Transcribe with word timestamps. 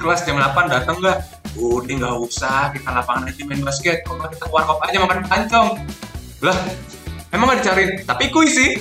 Kelas 0.00 0.24
jam 0.24 0.40
8 0.40 0.64
datang 0.64 0.96
nggak? 0.96 1.44
Udah 1.60 1.92
nggak 2.00 2.16
usah, 2.24 2.72
kita 2.72 2.88
lapangan 2.88 3.28
aja 3.28 3.44
main 3.44 3.60
basket. 3.60 4.00
Nggak 4.08 4.32
kita 4.32 4.48
warkop 4.48 4.80
aja 4.80 4.96
makan 4.96 5.28
pancong? 5.28 5.76
Lah, 6.40 6.56
emang 7.36 7.52
nggak 7.52 7.60
dicariin? 7.60 8.00
Tapi 8.08 8.32
kuis 8.32 8.56
sih. 8.56 8.80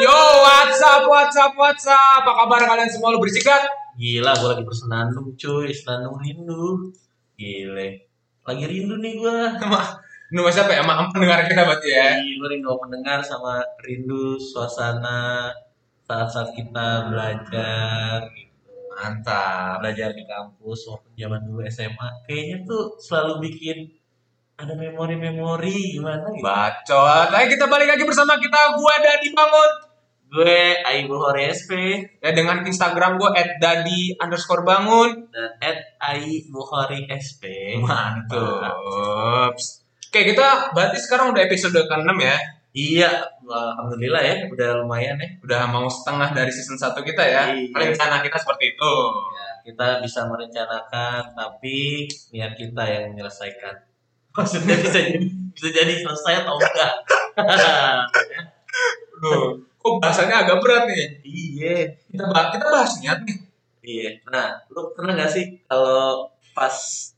Yo, 0.00 0.16
what's 0.40 0.80
up, 0.80 1.04
what's 1.04 1.36
up, 1.36 1.52
what's 1.52 1.84
up? 1.84 2.24
Apa 2.24 2.32
kabar 2.32 2.64
kalian 2.64 2.88
semua? 2.88 3.12
Lu 3.12 3.20
berisik 3.20 3.44
kan? 3.44 3.60
Gila, 4.00 4.32
gue 4.32 4.48
lagi 4.56 4.64
bersenandung 4.64 5.36
cuy, 5.36 5.68
senandung 5.76 6.16
rindu. 6.16 6.96
Gile. 7.36 8.08
Lagi 8.48 8.64
rindu 8.72 8.96
nih 8.96 9.20
gue. 9.20 9.36
Sama, 10.34 10.50
nu 10.50 10.50
siapa 10.50 10.72
ya? 10.74 10.82
Sama 10.82 11.06
pendengar 11.14 11.46
kita 11.46 11.62
berarti 11.62 11.88
ya? 11.94 12.18
Gue 12.18 12.48
rindu 12.50 12.74
pendengar 12.74 13.22
sama 13.22 13.62
rindu 13.86 14.34
suasana 14.34 15.46
saat-saat 16.02 16.50
kita 16.58 17.06
belajar 17.06 18.18
gitu. 18.34 18.74
Mantap. 18.98 19.78
Belajar 19.78 20.10
di 20.10 20.26
kampus 20.26 20.90
waktu 20.90 21.08
zaman 21.14 21.38
dulu 21.46 21.62
SMA. 21.70 22.08
Kayaknya 22.26 22.56
tuh 22.66 22.98
selalu 22.98 23.46
bikin 23.46 23.86
ada 24.58 24.74
memori-memori 24.74 26.02
gimana 26.02 26.26
gitu. 26.34 26.42
Bacot. 26.42 27.30
Ayo 27.30 27.46
kita 27.54 27.70
balik 27.70 27.94
lagi 27.94 28.02
bersama 28.02 28.34
kita. 28.34 28.74
Gua 28.74 28.94
Dadi 28.98 29.30
Bangun. 29.30 29.70
Gue 30.34 30.82
Aibu 30.82 31.14
Hore 31.14 31.46
SP 31.54 32.02
Ya 32.18 32.34
dengan 32.34 32.58
Instagram 32.66 33.22
gua 33.22 33.30
@dadi 33.62 34.18
underscore 34.18 34.66
bangun. 34.66 35.30
dan 35.30 35.54
at 35.62 35.78
SP. 37.22 37.78
Mantap. 37.78 38.74
Oke 40.14 40.30
kita 40.30 40.70
berarti 40.70 40.94
sekarang 41.02 41.34
udah 41.34 41.42
episode 41.42 41.74
ke-6 41.74 42.14
ya. 42.22 42.38
Iya, 42.70 43.10
alhamdulillah 43.50 44.22
ya, 44.22 44.46
udah 44.46 44.78
lumayan 44.78 45.18
ya. 45.18 45.26
Udah 45.42 45.66
mau 45.66 45.90
setengah 45.90 46.30
dari 46.30 46.54
season 46.54 46.78
1 46.78 46.94
kita 47.02 47.18
ya. 47.18 47.50
Iya. 47.50 47.74
Rencana 47.74 48.22
kita 48.22 48.38
seperti 48.38 48.78
itu. 48.78 48.94
Ya, 49.34 49.48
kita 49.66 49.98
bisa 50.06 50.30
merencanakan, 50.30 51.34
tapi 51.34 52.06
niat 52.30 52.54
kita 52.54 52.82
yang 52.86 53.10
menyelesaikan. 53.10 53.74
Maksudnya 54.38 54.78
bisa 54.78 55.02
jadi 55.02 55.18
bisa 55.50 55.68
jadi 55.74 55.94
selesai 55.98 56.46
atau 56.46 56.62
enggak? 56.62 56.94
Duh, 59.18 59.58
kok 59.58 59.94
bahasanya 59.98 60.46
agak 60.46 60.62
berat 60.62 60.86
nih. 60.94 61.10
iya, 61.26 61.90
Kita 62.06 62.30
bahas, 62.30 62.54
kita 62.54 62.66
bahas 62.70 62.92
niat 63.02 63.18
nih. 63.26 63.38
iya. 63.82 64.10
Nah, 64.30 64.62
lu 64.70 64.94
pernah 64.94 65.18
gak 65.18 65.34
sih 65.34 65.58
kalau 65.66 66.30
pas 66.54 66.70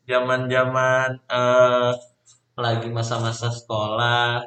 zaman-zaman 0.08 1.12
eh 1.28 2.15
lagi 2.56 2.88
masa-masa 2.88 3.52
sekolah, 3.52 4.40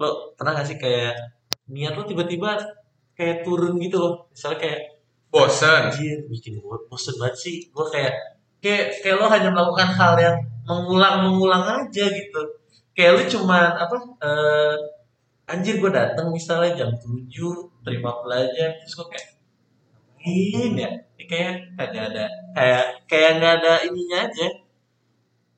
lu 0.00 0.08
pernah 0.36 0.60
gak 0.60 0.68
sih 0.68 0.78
kayak 0.78 1.16
niat 1.72 1.96
lu 1.96 2.04
tiba-tiba 2.04 2.60
kayak 3.16 3.42
turun 3.44 3.80
gitu 3.80 3.96
loh? 4.00 4.14
Misalnya 4.32 4.58
kayak 4.60 4.80
Bosen. 5.34 5.90
anjir 5.90 6.22
bikin 6.30 6.62
gue 6.62 6.78
bosen 6.86 7.18
banget 7.18 7.34
sih 7.34 7.56
gue 7.66 7.86
kayak 7.90 8.14
kayak 8.62 9.02
kayak 9.02 9.18
lo 9.18 9.26
hanya 9.26 9.50
melakukan 9.50 9.90
hal 9.90 10.14
yang 10.14 10.38
mengulang-mengulang 10.62 11.64
aja 11.66 12.04
gitu 12.06 12.42
kayak 12.94 13.18
lu 13.18 13.22
cuman 13.26 13.74
apa 13.74 13.98
eh 14.22 14.78
anjir 15.50 15.82
gue 15.82 15.90
datang 15.90 16.30
misalnya 16.30 16.78
jam 16.78 16.90
7 16.94 17.26
terima 17.82 18.14
pelajaran 18.22 18.78
terus 18.78 18.94
gue 18.94 19.06
kayak 19.10 19.26
ngapain 20.24 20.72
ya 20.78 20.90
Ini 21.14 21.24
kayak 21.28 21.54
kagak 21.76 22.04
ada 22.14 22.26
kayak 22.56 22.84
kayak 23.10 23.30
nggak 23.38 23.52
ada 23.60 23.72
ininya 23.84 24.18
aja 24.30 24.48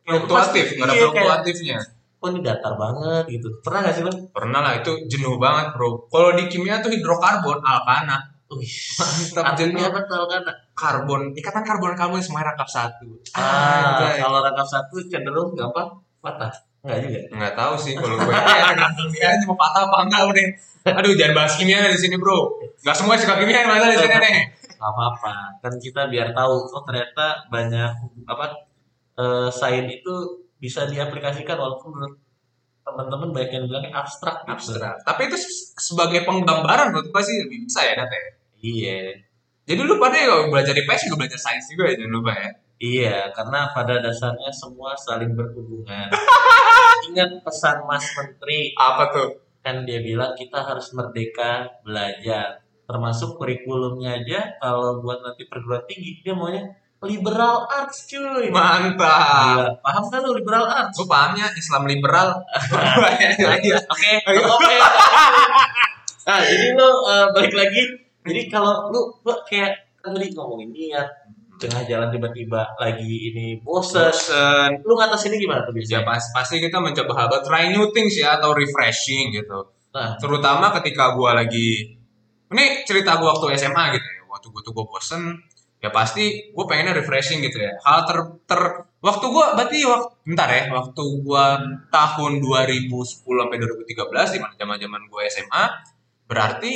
Fluktuatif, 0.07 0.79
nggak 0.79 0.87
ada 0.87 0.95
iya, 0.95 1.03
fluktuatifnya. 1.03 1.79
Oh 2.27 2.35
ini 2.35 2.43
datar 2.43 2.75
banget 2.75 3.25
gitu 3.31 3.47
pernah 3.63 3.87
gak 3.87 3.95
sih 3.95 4.03
lo 4.03 4.11
Pernah 4.35 4.59
lah 4.59 4.73
itu 4.83 4.91
jenuh 5.07 5.39
banget 5.39 5.71
bro. 5.79 6.11
Kalau 6.11 6.35
di 6.35 6.51
kimia 6.51 6.83
tuh 6.83 6.91
hidrokarbon 6.91 7.63
alkana. 7.63 8.19
Wih, 8.47 8.67
Mantap, 8.99 9.59
jenuh. 9.59 9.83
apa 9.83 10.07
tuh 10.07 10.23
kan 10.31 10.43
Karbon, 10.75 11.35
ikatan 11.35 11.67
karbon 11.67 11.99
kamu 11.99 12.23
semuanya 12.23 12.55
rangkap 12.55 12.69
satu. 12.71 13.07
ah 13.35 13.99
Anjay. 13.99 14.23
kalau 14.23 14.39
rangkap 14.39 14.67
satu 14.67 15.03
cenderung 15.07 15.51
gampang 15.55 15.89
patah 16.23 16.51
enggak 16.87 16.99
juga 17.03 17.19
Nggak 17.35 17.55
tahu 17.59 17.75
sih 17.75 17.93
kalau 17.99 18.15
gue 18.15 18.31
ya 18.31 18.71
dia 19.11 19.27
aja 19.35 19.45
mau 19.51 19.59
patah 19.59 19.83
apa 19.91 19.97
enggak 20.07 20.23
udah. 20.31 20.47
Aduh 20.95 21.13
jangan 21.19 21.35
bahas 21.35 21.55
kimia 21.59 21.91
di 21.91 21.99
sini 21.99 22.15
bro. 22.15 22.55
Nggak 22.87 22.95
semua 22.95 23.19
suka 23.19 23.35
kimia 23.39 23.67
yang 23.67 23.71
di 23.83 23.99
sini 23.99 24.15
nih. 24.19 24.37
nggak 24.77 24.93
apa-apa 24.93 25.35
kan 25.65 25.73
kita 25.81 26.07
biar 26.13 26.37
tahu 26.37 26.55
oh 26.69 26.83
ternyata 26.85 27.49
banyak 27.49 27.91
apa 28.29 28.45
eh, 29.17 29.49
sains 29.51 29.89
itu 29.89 30.15
bisa 30.57 30.85
diaplikasikan 30.85 31.55
walaupun 31.55 31.91
menurut 31.93 32.19
teman-teman 32.81 33.29
banyak 33.35 33.51
yang 33.53 33.65
bilangnya 33.67 33.93
abstrak 33.93 34.47
gitu. 34.47 34.53
Abstrak. 34.55 34.95
Tapi 35.03 35.21
itu 35.27 35.37
se- 35.37 35.75
sebagai 35.77 36.23
penggambaran 36.23 36.95
menurut 36.95 37.11
gue 37.11 37.23
sih 37.23 37.37
lebih 37.43 37.67
bisa 37.67 37.83
ya 37.83 37.99
Nat 37.99 38.09
ya. 38.09 38.23
iya 38.57 38.99
Jadi 39.67 39.81
lu 39.83 39.99
pada 39.99 40.15
ya 40.15 40.27
kalau 40.31 40.47
belajar 40.49 40.71
IPS 40.73 41.11
juga 41.11 41.27
belajar 41.27 41.41
sains 41.43 41.67
juga 41.67 41.91
ya 41.91 41.95
jangan 41.99 42.15
lupa 42.15 42.33
ya. 42.33 42.51
iya 42.77 43.17
karena 43.33 43.67
pada 43.73 43.99
dasarnya 43.99 44.53
semua 44.53 44.95
saling 44.95 45.35
berhubungan 45.35 46.07
ingat 47.11 47.31
pesan 47.43 47.83
Mas 47.85 48.05
Menteri 48.13 48.71
Apa 48.75 49.11
tuh? 49.11 49.29
kan 49.61 49.83
dia 49.83 49.99
bilang 49.99 50.31
kita 50.33 50.63
harus 50.63 50.95
merdeka 50.95 51.67
belajar 51.83 52.63
termasuk 52.87 53.35
kurikulumnya 53.35 54.23
aja 54.23 54.55
kalau 54.63 55.03
buat 55.03 55.19
nanti 55.19 55.43
perguruan 55.51 55.83
tinggi 55.91 56.23
dia 56.23 56.31
maunya 56.31 56.63
liberal 57.05 57.69
arts 57.69 58.09
cuy 58.09 58.49
Mantap. 58.49 58.97
Gila, 58.97 59.67
paham 59.85 60.05
kan 60.09 60.21
lu 60.25 60.33
liberal 60.33 60.65
arts? 60.65 60.97
Gue 60.97 61.05
pahamnya 61.05 61.47
Islam 61.53 61.85
liberal. 61.85 62.29
Oke, 63.93 64.13
oke. 64.25 64.77
Nah, 66.27 66.43
jadi 66.43 66.75
lo 66.75 67.07
eh, 67.07 67.27
balik 67.31 67.55
lagi. 67.55 67.83
Jadi 68.27 68.51
kalau 68.51 68.91
lu, 68.91 68.99
lu 69.23 69.35
kayak 69.47 69.79
kan 70.03 70.11
tadi 70.11 70.35
ngomongin 70.35 70.75
niat, 70.75 71.07
tengah 71.63 71.87
jalan 71.87 72.11
tiba-tiba 72.11 72.67
lagi 72.83 73.31
ini 73.31 73.63
bosen. 73.63 74.11
Bosen. 74.11 74.71
Lu 74.83 74.99
ngatas 74.99 75.23
ini 75.31 75.39
gimana 75.39 75.63
tuh 75.63 75.71
Ya 75.79 76.03
biasanya? 76.03 76.03
pas, 76.03 76.23
pasti 76.35 76.59
kita 76.59 76.83
mencoba 76.83 77.13
hal 77.15 77.27
baru, 77.31 77.43
try 77.47 77.71
new 77.71 77.95
things 77.95 78.19
ya 78.19 78.43
atau 78.43 78.51
refreshing 78.59 79.31
gitu. 79.39 79.71
Nah, 79.95 80.19
Terutama 80.19 80.75
ketika 80.83 81.15
gua 81.15 81.39
lagi 81.39 81.95
ini 82.51 82.65
cerita 82.83 83.23
gua 83.23 83.39
waktu 83.39 83.55
SMA 83.55 83.95
gitu 83.95 84.07
ya. 84.11 84.23
Waktu 84.27 84.47
gua 84.51 84.61
tuh 84.67 84.73
gua 84.75 84.85
bosen, 84.91 85.23
ya 85.83 85.91
pasti 85.93 86.53
gua 86.57 86.65
pengennya 86.65 86.97
refreshing 86.97 87.45
gitu 87.45 87.61
ya. 87.61 87.73
Hal 87.85 88.09
ter, 88.09 88.19
ter 88.49 88.61
waktu 89.01 89.27
gua 89.29 89.55
berarti 89.55 89.85
waktu 89.85 90.09
bentar 90.27 90.49
ya, 90.49 90.63
waktu 90.73 91.03
gua 91.23 91.61
tahun 91.93 92.33
2010 92.43 92.89
sampai 93.23 93.57
2013 93.61 94.35
di 94.35 94.39
mana 94.41 94.55
zaman-zaman 94.57 95.03
gua 95.09 95.23
SMA, 95.29 95.65
berarti 96.27 96.73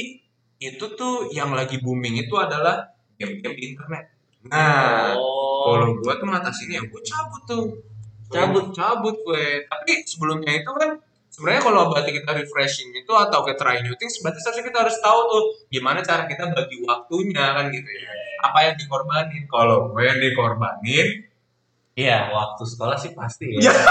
itu 0.60 0.84
tuh 0.92 1.32
yang 1.32 1.50
lagi 1.56 1.80
booming 1.80 2.20
itu 2.20 2.36
adalah 2.36 2.92
game-game 3.16 3.56
di 3.56 3.62
internet. 3.72 4.04
Nah, 4.48 5.16
oh, 5.16 5.68
kalau 5.72 6.00
gue 6.00 6.14
tuh 6.16 6.26
ngatasinnya 6.28 6.80
ya 6.80 6.82
gue 6.84 7.02
cabut 7.04 7.42
tuh. 7.44 7.64
Cabut? 8.32 8.72
Cabut 8.72 9.16
gue. 9.24 9.68
Tapi 9.68 10.04
sebelumnya 10.04 10.52
itu 10.60 10.70
kan 10.72 10.96
sebenarnya 11.32 11.62
kalau 11.64 11.88
berarti 11.88 12.10
kita 12.12 12.30
refreshing 12.36 12.90
itu 12.92 13.12
atau 13.14 13.40
kita 13.46 13.56
try 13.56 13.78
new 13.80 13.94
things 13.96 14.18
berarti 14.20 14.42
seharusnya 14.42 14.66
kita 14.66 14.78
harus 14.82 14.96
tahu 14.98 15.20
tuh 15.30 15.42
gimana 15.70 16.02
cara 16.02 16.26
kita 16.26 16.50
bagi 16.50 16.82
waktunya 16.82 17.54
kan 17.54 17.70
gitu 17.70 17.86
ya 17.86 18.10
apa 18.40 18.58
yang 18.66 18.76
dikorbanin 18.76 19.44
kalau 19.46 19.92
gue 19.92 20.02
yang 20.02 20.18
dikorbanin 20.18 21.06
iya 21.94 22.32
waktu 22.32 22.62
sekolah 22.64 22.96
sih 22.96 23.12
pasti 23.12 23.60
ya. 23.60 23.72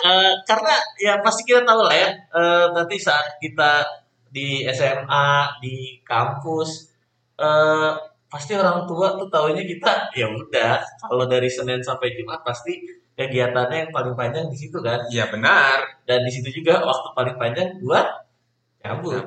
Eh, 0.00 0.32
karena 0.48 0.72
ya 0.96 1.20
pasti 1.20 1.44
kita 1.44 1.60
tahu 1.60 1.84
lah 1.84 1.92
ya. 1.92 2.08
eh, 2.08 2.66
nanti 2.72 2.96
saat 2.96 3.36
kita 3.36 3.84
di 4.32 4.64
SMA, 4.72 5.60
di 5.60 6.00
kampus, 6.00 6.88
eh 7.36 7.92
pasti 8.30 8.54
orang 8.54 8.86
tua 8.86 9.18
tuh 9.18 9.26
taunya 9.26 9.66
kita 9.66 10.06
ya 10.14 10.30
udah 10.30 10.78
kalau 11.02 11.26
dari 11.26 11.50
Senin 11.50 11.82
sampai 11.82 12.14
Jumat 12.14 12.46
pasti 12.46 12.78
kegiatannya 13.18 13.76
yang 13.84 13.90
paling 13.90 14.14
panjang 14.14 14.46
di 14.46 14.54
situ 14.54 14.78
kan 14.78 15.02
ya 15.10 15.26
benar 15.34 15.82
dan 16.06 16.22
di 16.22 16.30
situ 16.30 16.62
juga 16.62 16.78
waktu 16.78 17.10
paling 17.10 17.36
panjang 17.36 17.68
buat 17.82 18.06
cabut 18.80 19.26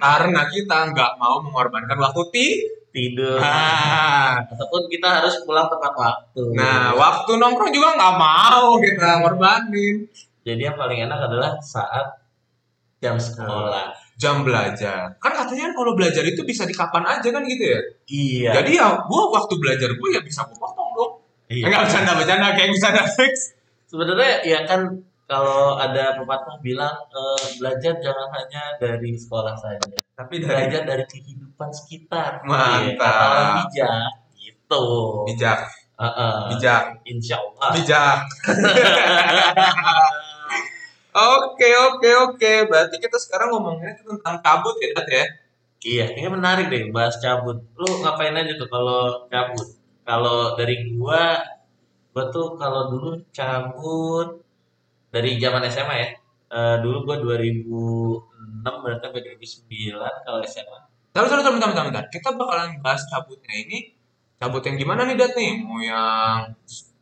karena 0.00 0.42
kita 0.48 0.78
nggak 0.96 1.12
mau 1.20 1.44
mengorbankan 1.44 2.00
waktu 2.00 2.22
ti 2.32 2.46
tidur. 2.92 3.40
Nah, 3.40 4.44
ataupun 4.46 4.86
kita 4.92 5.08
harus 5.20 5.40
pulang 5.48 5.66
tepat 5.66 5.92
waktu. 5.96 6.42
Nah 6.52 6.92
waktu 6.94 7.40
nongkrong 7.40 7.72
juga 7.72 7.96
nggak 7.96 8.14
mau 8.20 8.76
kita 8.78 9.24
ngorbanin 9.24 10.06
jadi 10.42 10.70
yang 10.70 10.76
paling 10.76 10.98
enak 11.06 11.18
adalah 11.30 11.54
saat 11.62 12.18
jam 12.98 13.14
sekolah. 13.14 13.94
Jam 14.18 14.46
belajar. 14.46 15.14
Kan 15.18 15.32
katanya 15.34 15.70
kan 15.70 15.74
kalau 15.74 15.92
belajar 15.94 16.22
itu 16.22 16.42
bisa 16.46 16.66
di 16.66 16.74
kapan 16.74 17.02
aja 17.06 17.28
kan 17.30 17.42
gitu 17.46 17.64
ya? 17.64 17.80
Iya. 18.06 18.50
Jadi 18.62 18.70
ya 18.78 18.86
gue 19.02 19.22
waktu 19.30 19.54
belajar 19.58 19.90
gue 19.94 20.08
ya 20.10 20.20
bisa 20.22 20.46
gue 20.46 20.58
potong 20.58 20.90
dong. 20.94 21.12
Iya. 21.50 21.70
Enggak 21.70 21.80
bercanda-bercanda 21.90 22.48
kayak 22.54 22.70
bisa 22.74 22.86
ada 22.90 23.04
fix. 23.06 23.34
sebenarnya 23.92 24.40
ya 24.40 24.64
kan 24.64 24.88
kalau 25.28 25.76
ada 25.76 26.16
pepatah 26.16 26.56
bilang 26.64 26.96
eh, 27.12 27.46
belajar 27.60 27.92
jangan 28.00 28.28
hanya 28.32 28.72
dari 28.80 29.12
sekolah 29.12 29.52
saja 29.52 30.00
Tapi 30.12 30.34
dari 30.44 30.68
belajar 30.68 30.82
dari 30.84 31.04
kehidupan 31.08 31.70
sekitar 31.72 32.44
Mantap. 32.44 33.00
Kata 33.00 33.26
orang 33.32 33.50
bijak 33.64 34.10
gitu 34.36 34.84
bijak, 35.24 35.58
Heeh. 35.96 36.36
bijak, 36.52 36.84
insya 37.08 37.36
Allah 37.40 37.68
bijak. 37.72 38.18
Oke 41.12 41.68
oke 41.76 42.08
oke. 42.24 42.52
Berarti 42.72 42.96
kita 42.96 43.20
sekarang 43.20 43.52
ngomongnya 43.52 43.92
tentang 44.00 44.40
kabut 44.40 44.76
ya, 44.80 44.96
Dat 44.96 45.08
ya. 45.12 45.24
Iya, 45.82 46.04
kayaknya 46.14 46.30
menarik 46.32 46.66
deh 46.72 46.88
bahas 46.88 47.20
cabut. 47.20 47.60
Lu 47.76 48.00
ngapain 48.00 48.32
aja 48.32 48.52
tuh 48.56 48.68
kalau 48.72 49.28
cabut? 49.28 49.68
Kalau 50.08 50.56
dari 50.56 50.88
gua, 50.96 51.36
gua 52.16 52.24
tuh 52.32 52.56
kalau 52.56 52.88
dulu 52.96 53.20
cabut 53.28 54.40
dari 55.12 55.36
zaman 55.36 55.68
SMA 55.68 55.94
ya. 56.00 56.08
Eh, 56.52 56.76
dulu 56.84 57.08
gua 57.08 57.16
2006 57.16 58.84
berarti 58.84 59.02
sampai 59.08 59.22
2009 59.24 59.96
kalau 60.20 60.38
SMA. 60.44 60.78
Tahu 61.16 61.24
tahu 61.24 61.40
tahu 61.40 61.52
bentar, 61.56 61.68
bentar, 61.72 61.84
bentar. 61.88 62.04
Kita 62.12 62.28
bakalan 62.36 62.76
bahas 62.84 63.08
cabutnya 63.08 63.56
ini. 63.56 63.96
Cabut 64.36 64.60
yang 64.68 64.76
gimana 64.76 65.08
nih, 65.08 65.16
Dat 65.16 65.32
nih? 65.32 65.64
Mau 65.64 65.80
yang 65.80 66.44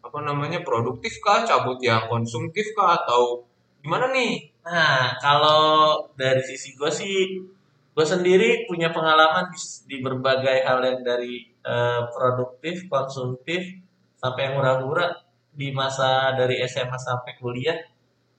apa 0.06 0.18
namanya 0.22 0.62
produktif 0.62 1.18
kah? 1.18 1.42
Cabut 1.42 1.82
yang 1.82 2.06
konsumtif 2.06 2.62
kah? 2.78 3.02
Atau 3.02 3.50
gimana 3.82 4.14
nih? 4.14 4.54
Nah, 4.62 5.18
kalau 5.18 5.98
dari 6.14 6.42
sisi 6.46 6.78
gua 6.78 6.90
sih, 6.94 7.42
gua 7.90 8.06
sendiri 8.06 8.70
punya 8.70 8.94
pengalaman 8.94 9.50
di, 9.50 9.58
di 9.90 9.96
berbagai 9.98 10.62
hal 10.62 10.78
yang 10.78 11.02
dari 11.02 11.42
eh, 11.66 12.02
produktif, 12.14 12.86
konsumtif, 12.86 13.66
sampai 14.14 14.40
yang 14.46 14.62
murah-murah 14.62 15.10
di 15.50 15.74
masa 15.74 16.38
dari 16.38 16.62
SMA 16.70 16.94
sampai 16.94 17.34
kuliah. 17.42 17.74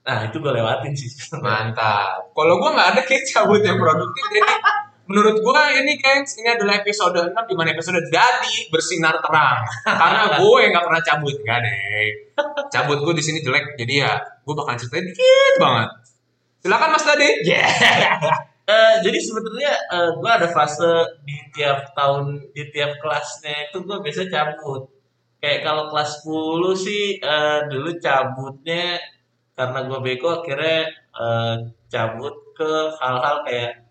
Nah, 0.02 0.18
itu 0.26 0.36
gue 0.42 0.52
lewatin 0.52 0.92
sih. 0.98 1.10
Mantap. 1.38 2.34
Kalau 2.34 2.58
gua 2.58 2.74
nggak 2.74 2.88
ada 2.98 3.02
kayak 3.06 3.22
cabut 3.30 3.62
yang 3.62 3.78
produktif, 3.78 4.24
jadi 4.34 4.54
menurut 5.06 5.36
gua 5.42 5.70
ini 5.78 5.94
guys, 5.98 6.34
ini 6.42 6.48
adalah 6.50 6.82
episode 6.82 7.30
6 7.30 7.34
di 7.34 7.54
mana 7.54 7.70
episode 7.70 8.02
jadi 8.10 8.54
bersinar 8.74 9.22
terang. 9.22 9.62
Karena 9.86 10.42
gue 10.42 10.60
nggak 10.74 10.84
pernah 10.84 11.02
cabut, 11.06 11.36
nggak 11.38 11.58
deh. 11.62 12.06
Cabut 12.74 12.98
gue 12.98 13.14
di 13.14 13.22
sini 13.22 13.38
jelek, 13.46 13.78
jadi 13.78 13.94
ya 14.08 14.12
gue 14.42 14.54
bakalan 14.58 14.78
ceritain 14.80 15.06
dikit 15.06 15.54
banget. 15.62 15.88
Silakan 16.62 16.90
Mas 16.94 17.04
Dadi. 17.06 17.30
Yeah. 17.46 17.66
Eh, 18.62 18.94
jadi 19.02 19.18
sebenarnya 19.18 19.74
eh, 19.74 20.10
gue 20.22 20.30
ada 20.30 20.46
fase 20.46 20.86
di 21.26 21.34
tiap 21.50 21.82
tahun 21.98 22.54
di 22.54 22.70
tiap 22.70 22.94
kelasnya 23.02 23.68
itu 23.68 23.82
gue 23.82 23.98
biasa 23.98 24.30
cabut. 24.30 24.86
Kayak 25.42 25.66
kalau 25.66 25.90
kelas 25.90 26.22
10 26.22 26.70
sih 26.78 27.18
eh, 27.18 27.58
dulu 27.66 27.90
cabutnya 27.98 29.02
karena 29.52 29.78
gue 29.84 29.98
bego 30.00 30.28
akhirnya 30.42 30.88
eh, 31.16 31.56
cabut 31.92 32.34
ke 32.56 32.70
hal-hal 33.00 33.44
kayak 33.44 33.82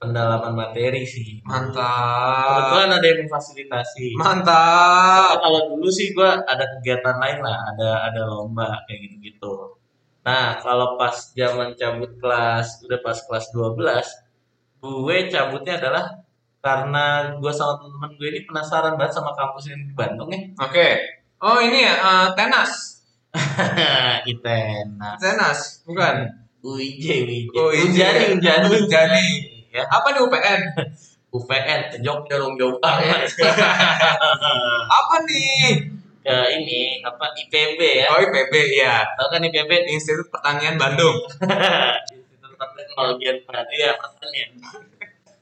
pendalaman 0.00 0.56
materi 0.56 1.04
sih. 1.04 1.44
Mantap. 1.44 2.48
Kebetulan 2.48 2.90
ada 2.96 3.06
yang 3.06 3.20
memfasilitasi. 3.28 4.06
Mantap. 4.16 5.36
Kalau 5.44 5.60
dulu 5.76 5.88
sih 5.92 6.16
gue 6.16 6.24
ada 6.24 6.64
kegiatan 6.78 7.20
lain 7.20 7.38
lah, 7.44 7.58
ada 7.76 7.90
ada 8.08 8.20
lomba 8.24 8.80
kayak 8.88 8.98
gitu-gitu. 9.06 9.76
Nah, 10.24 10.56
kalau 10.60 10.96
pas 10.96 11.32
zaman 11.32 11.76
cabut 11.76 12.12
kelas, 12.20 12.84
udah 12.84 13.00
pas 13.00 13.16
kelas 13.24 13.46
12, 13.56 14.04
gue 14.80 15.16
cabutnya 15.32 15.80
adalah 15.80 16.04
karena 16.60 17.36
gue 17.40 17.52
sama 17.52 17.80
temen 17.80 18.12
gue 18.20 18.28
ini 18.28 18.40
penasaran 18.44 19.00
banget 19.00 19.16
sama 19.16 19.32
kampus 19.32 19.72
yang 19.72 19.80
di 19.84 19.94
Bandung 19.96 20.28
ya. 20.32 20.40
Oke. 20.60 20.88
Oh 21.40 21.60
ini 21.60 21.84
ya 21.84 21.94
eh, 21.96 22.28
tenas. 22.36 22.99
Itena. 24.30 25.10
Tenas, 25.18 25.82
bukan? 25.86 26.14
UIJ, 26.60 27.24
UIJ. 27.24 27.54
Oh, 27.56 27.72
Unjani. 27.72 28.36
Unjani. 28.36 29.24
Ya, 29.70 29.86
Apa 29.86 30.12
nih 30.12 30.20
UPN? 30.26 30.60
UPN, 31.30 31.80
Jogja 32.04 32.34
dong, 32.36 32.58
jauh. 32.58 32.76
Apa 34.98 35.14
nih? 35.24 35.88
Ke 36.20 36.36
ini, 36.52 37.00
apa, 37.00 37.32
IPB 37.32 37.80
ya. 37.80 38.12
Oh 38.12 38.20
IPB 38.20 38.52
ya. 38.76 39.00
Tahu 39.16 39.32
kan 39.32 39.40
IPB? 39.40 39.88
Institut 39.88 40.28
Pertanian 40.28 40.76
Bandung. 40.76 41.16
Institut 41.16 42.68
Teknologi 42.76 43.24
Perhatian 43.48 43.96
Pertanian. 43.96 44.50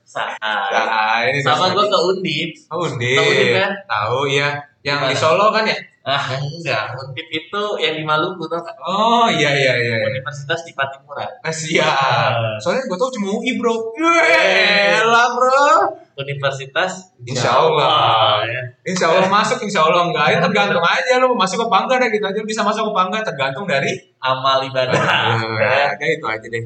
Saat. 0.07 0.39
Nah, 0.39 1.27
ini 1.27 1.43
Sama 1.43 1.75
gue 1.75 1.83
ke 1.83 1.99
Undip. 1.99 2.51
Oh, 2.71 2.87
Undip. 2.87 3.19
Tahu 3.19 3.27
Undip 3.27 3.51
kan? 3.59 3.73
Tahu 3.91 4.19
ya. 4.31 4.49
Yang 4.87 4.99
di 5.03 5.07
Gimana? 5.11 5.19
Solo 5.19 5.51
kan 5.51 5.67
ya? 5.67 5.75
Ah, 6.09 6.25
enggak. 6.41 6.97
Undip 6.97 7.29
itu 7.29 7.63
yang 7.85 8.01
di 8.01 8.05
Maluku 8.09 8.49
tau 8.49 8.65
gak? 8.65 8.81
Oh 8.81 9.29
iya 9.29 9.53
iya 9.53 9.77
iya. 9.77 9.97
iya. 10.01 10.09
Universitas 10.09 10.65
di 10.65 10.73
Patimura. 10.73 11.29
Ah, 11.45 11.53
siap. 11.53 12.33
Soalnya 12.65 12.89
gue 12.89 12.97
tau 12.97 13.13
cuma 13.13 13.37
UI 13.37 13.61
bro. 13.61 13.93
Yelah 13.93 15.37
bro. 15.37 15.69
Universitas 16.17 17.13
Insya 17.23 17.61
Allah. 17.61 18.41
ya. 18.49 18.63
Insya 18.89 19.13
Allah 19.13 19.29
masuk, 19.37 19.61
insya 19.61 19.85
Allah 19.85 20.09
enggak. 20.09 20.27
Ya 20.33 20.39
tergantung 20.41 20.81
aja 20.81 21.21
lo 21.21 21.37
masuk 21.37 21.69
apa 21.69 21.77
enggak 21.85 21.97
deh 22.01 22.09
gitu 22.17 22.25
aja. 22.25 22.41
Bisa 22.41 22.61
masuk 22.65 22.89
apa 22.97 23.01
enggak 23.13 23.23
tergantung 23.29 23.69
dari. 23.69 23.93
Amal 24.25 24.65
ibadah. 24.65 24.97
Ya, 25.61 25.93
kayak 26.01 26.25
itu 26.25 26.27
aja 26.27 26.47
deh. 26.49 26.65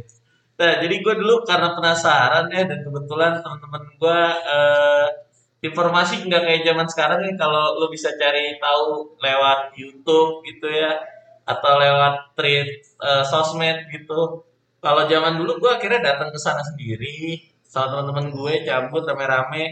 Nah, 0.62 0.72
jadi 0.78 0.94
gue 1.02 1.14
dulu 1.18 1.42
karena 1.42 1.74
penasaran 1.74 2.46
ya 2.46 2.62
dan 2.62 2.78
kebetulan 2.86 3.34
teman-teman 3.42 3.82
gue 3.98 4.20
eh, 4.46 5.06
informasi 5.62 6.26
nggak 6.26 6.42
kayak 6.46 6.62
zaman 6.68 6.86
sekarang 6.92 7.20
ya 7.26 7.32
kalau 7.38 7.78
lo 7.78 7.86
bisa 7.94 8.10
cari 8.20 8.58
tahu 8.58 9.14
lewat 9.22 9.58
YouTube 9.78 10.42
gitu 10.48 10.66
ya 10.70 10.92
atau 11.46 11.72
lewat 11.82 12.14
tweet 12.38 12.68
eh, 13.02 13.24
sosmed 13.26 13.78
gitu. 13.94 14.42
Kalau 14.82 15.02
zaman 15.06 15.38
dulu 15.38 15.62
gue 15.62 15.70
akhirnya 15.78 16.00
datang 16.14 16.30
ke 16.34 16.38
sana 16.42 16.58
sendiri 16.66 17.38
sama 17.62 17.86
teman-teman 17.94 18.26
gue 18.34 18.52
cabut 18.66 19.02
rame-rame. 19.06 19.64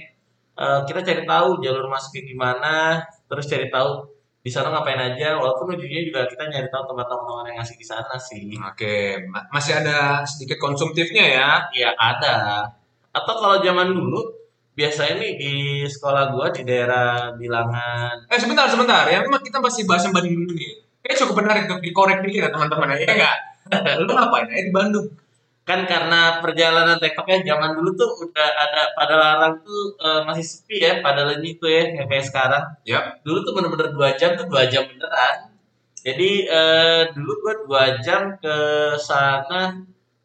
Eh, 0.60 0.80
kita 0.88 1.00
cari 1.06 1.22
tahu 1.26 1.48
jalur 1.64 1.86
masuknya 1.90 2.22
gimana, 2.30 2.74
terus 3.30 3.46
cari 3.50 3.66
tahu 3.72 3.90
di 4.44 4.50
sana 4.54 4.68
ngapain 4.74 5.00
aja. 5.00 5.34
Walaupun 5.40 5.74
ujungnya 5.74 6.02
juga 6.08 6.20
kita 6.30 6.42
nyari 6.50 6.68
tahu 6.70 6.84
tempat 6.94 7.06
teman-teman 7.10 7.46
yang 7.54 7.58
asik 7.64 7.76
di 7.82 7.86
sana 7.86 8.14
sih. 8.20 8.54
Oke, 8.60 8.94
ma- 9.32 9.46
masih 9.54 9.72
ada 9.82 10.22
sedikit 10.28 10.58
konsumtifnya 10.62 11.24
ya. 11.38 11.48
Iya 11.74 11.90
ada. 11.98 12.34
Atau 13.14 13.34
kalau 13.42 13.56
zaman 13.64 13.90
dulu 13.94 14.20
biasanya 14.80 15.20
nih 15.20 15.32
di 15.36 15.52
sekolah 15.84 16.32
gua 16.32 16.48
di 16.48 16.64
daerah 16.64 17.36
Bilangan. 17.36 18.24
Eh 18.32 18.40
sebentar 18.40 18.64
sebentar 18.64 19.04
ya, 19.04 19.20
memang 19.20 19.44
kita 19.44 19.60
masih 19.60 19.84
bahas 19.84 20.08
yang 20.08 20.16
Bandung 20.16 20.40
dulu 20.40 20.56
nih. 20.56 20.80
Kayaknya 21.04 21.20
cukup 21.20 21.34
menarik 21.44 21.62
untuk 21.68 21.80
dikorek 21.84 22.18
dikit 22.24 22.48
ya 22.48 22.50
teman-teman 22.52 22.96
ya 22.96 23.08
enggak? 23.12 23.36
Lu 24.04 24.12
ngapain 24.16 24.48
aja 24.48 24.64
di 24.64 24.72
Bandung? 24.72 25.06
Kan 25.68 25.84
karena 25.84 26.40
perjalanan 26.40 26.96
TikToknya 26.96 27.44
zaman 27.44 27.76
dulu 27.76 27.92
tuh 27.92 28.10
udah 28.24 28.48
ada 28.56 28.90
pada 28.96 29.14
larang 29.20 29.54
tuh 29.60 29.92
eh, 30.00 30.20
masih 30.24 30.44
sepi 30.44 30.80
ya, 30.80 31.04
pada 31.04 31.28
lenyi 31.28 31.60
tuh 31.60 31.68
ya, 31.68 31.84
kayak 32.08 32.24
sekarang. 32.24 32.64
Yap. 32.88 33.20
Dulu 33.20 33.38
tuh 33.44 33.52
bener-bener 33.52 33.92
dua 33.92 34.16
jam 34.16 34.32
tuh 34.32 34.48
dua 34.48 34.64
jam 34.64 34.88
beneran. 34.88 35.52
Jadi 36.00 36.48
eh, 36.48 37.02
dulu 37.12 37.32
gua 37.44 37.54
dua 37.68 37.84
jam 38.00 38.32
ke 38.40 38.56
sana. 38.96 39.76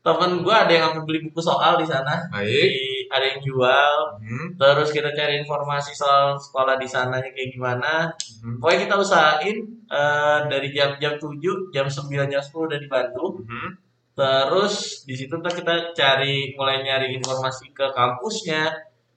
Temen 0.05 0.45
gua 0.45 0.69
ada 0.69 0.69
yang 0.69 0.93
sampai 0.93 1.01
beli 1.01 1.19
buku 1.25 1.41
soal 1.41 1.81
di 1.81 1.85
sana. 1.89 2.21
Baik. 2.29 2.45
Di, 2.45 3.09
ada 3.09 3.25
yang 3.25 3.41
jual. 3.41 3.97
Hmm. 4.21 4.47
Terus 4.53 4.93
kita 4.93 5.09
cari 5.17 5.41
informasi 5.41 5.97
soal 5.97 6.37
sekolah 6.37 6.77
di 6.77 6.85
sananya 6.85 7.25
kayak 7.33 7.49
gimana. 7.49 8.13
Hmm. 8.45 8.61
Pokoknya 8.61 8.85
kita 8.85 8.95
usahain 9.01 9.57
eh, 9.89 10.39
dari 10.45 10.69
jam 10.69 10.93
jam 11.01 11.17
7, 11.17 11.73
jam 11.73 11.89
9, 11.89 12.29
jam 12.29 12.37
10 12.37 12.53
udah 12.53 12.77
di 12.77 12.85
Bandung. 12.85 13.33
Hmm. 13.49 13.69
Terus 14.13 15.03
di 15.09 15.17
situ 15.17 15.33
kita 15.41 15.97
cari 15.97 16.53
mulai 16.53 16.85
nyari 16.85 17.17
informasi 17.17 17.73
ke 17.73 17.89
kampusnya. 17.89 18.69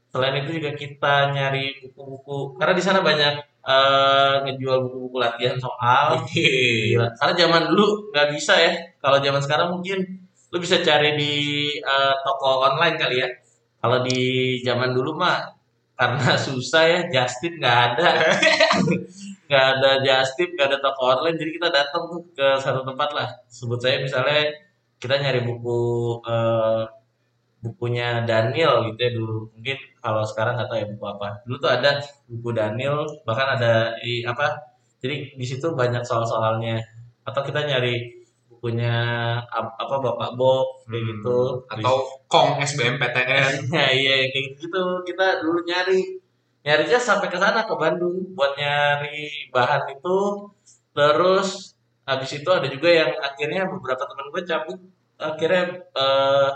Selain 0.08 0.40
itu 0.40 0.56
juga 0.56 0.72
kita 0.72 1.36
nyari 1.36 1.84
buku-buku 1.84 2.56
karena 2.56 2.72
di 2.72 2.80
sana 2.80 3.04
banyak 3.04 3.34
eh, 3.60 4.34
ngejual 4.40 4.88
buku-buku 4.88 5.16
latihan 5.20 5.60
soal. 5.60 6.16
Gila. 6.32 7.12
Karena 7.12 7.34
zaman 7.36 7.62
dulu 7.76 8.08
nggak 8.08 8.28
bisa 8.32 8.56
ya. 8.56 8.72
Kalau 9.04 9.20
zaman 9.20 9.44
sekarang 9.44 9.68
mungkin 9.76 10.27
lu 10.52 10.56
bisa 10.64 10.76
cari 10.86 11.08
di 11.20 11.32
eh, 11.80 12.14
toko 12.24 12.48
online 12.68 12.96
kali 13.00 13.16
ya. 13.22 13.28
Kalau 13.82 13.98
di 14.06 14.18
zaman 14.66 14.90
dulu 14.96 15.10
mah 15.22 15.38
karena 15.98 16.34
susah 16.46 16.82
ya, 16.92 17.00
Justip 17.14 17.52
nggak 17.60 17.78
ada, 17.94 18.08
nggak 19.48 19.66
ada 19.74 19.90
Justip, 20.06 20.48
nggak 20.54 20.68
ada 20.70 20.78
toko 20.84 21.02
online, 21.14 21.36
jadi 21.40 21.50
kita 21.56 21.68
datang 21.72 22.02
tuh 22.10 22.20
ke 22.36 22.46
satu 22.64 22.80
tempat 22.88 23.10
lah. 23.16 23.28
Sebut 23.50 23.78
saya 23.82 23.96
misalnya 24.02 24.50
kita 25.02 25.14
nyari 25.22 25.40
buku 25.48 25.78
eh, 26.26 26.82
bukunya 27.64 28.22
Daniel 28.28 28.86
gitu 28.90 29.00
ya 29.06 29.10
dulu. 29.18 29.36
Mungkin 29.54 29.76
kalau 30.04 30.22
sekarang 30.30 30.52
nggak 30.58 30.68
tahu 30.70 30.78
ya 30.82 30.86
buku 30.94 31.04
apa. 31.14 31.28
Dulu 31.46 31.56
tuh 31.64 31.70
ada 31.76 31.90
buku 32.30 32.50
Daniel, 32.54 32.96
bahkan 33.26 33.48
ada 33.58 33.72
di 34.02 34.22
apa? 34.26 34.46
Jadi 35.02 35.34
di 35.38 35.46
situ 35.46 35.66
banyak 35.74 36.02
soal-soalnya. 36.06 36.78
Atau 37.26 37.42
kita 37.46 37.66
nyari 37.66 38.17
ap- 39.48 39.76
apa 39.78 39.96
Bapak 40.00 40.30
Bob 40.34 40.66
kayak 40.84 41.02
Hmm. 41.02 41.08
gitu. 41.14 41.38
Atau 41.70 41.96
Kong 42.26 42.58
SBMPTN. 42.60 43.52
Ya 43.76 43.88
iya 43.92 44.14
kayak 44.30 44.46
gitu 44.58 44.82
kita 45.06 45.42
dulu 45.42 45.62
nyari 45.64 46.18
nyarinya 46.66 47.00
sampai 47.00 47.28
ke 47.32 47.38
sana 47.38 47.64
ke 47.64 47.74
Bandung 47.74 48.34
buat 48.36 48.52
nyari 48.58 49.48
bahan 49.48 49.88
itu 49.88 50.18
terus 50.92 51.78
habis 52.04 52.30
itu 52.34 52.50
ada 52.50 52.66
juga 52.66 52.88
yang 52.90 53.10
akhirnya 53.20 53.68
beberapa 53.70 54.02
teman 54.04 54.26
gue 54.28 54.42
cabut 54.44 54.78
akhirnya 55.16 55.64
eh, 55.94 56.48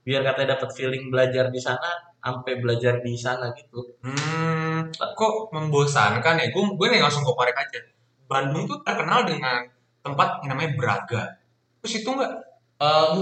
biar 0.00 0.22
katanya 0.24 0.56
dapat 0.56 0.70
feeling 0.72 1.10
belajar 1.12 1.50
di 1.50 1.60
sana 1.60 1.88
sampai 2.20 2.52
belajar 2.62 3.00
di 3.00 3.12
sana 3.16 3.52
gitu 3.52 3.80
Hmm, 4.00 4.88
kok 4.96 5.34
membosankan 5.52 6.40
ya? 6.40 6.46
Gue 6.52 6.62
gue 6.76 6.86
nih 6.88 7.00
langsung 7.00 7.24
gue 7.24 7.36
korek 7.36 7.56
aja. 7.56 7.80
Bandung 8.24 8.64
tuh 8.64 8.80
terkenal 8.80 9.28
dengan 9.28 9.66
tempat 10.00 10.40
yang 10.44 10.56
namanya 10.56 10.70
Braga. 10.78 11.22
Terus 11.80 11.94
itu 12.00 12.10
enggak? 12.12 12.32
Eh, 12.80 13.12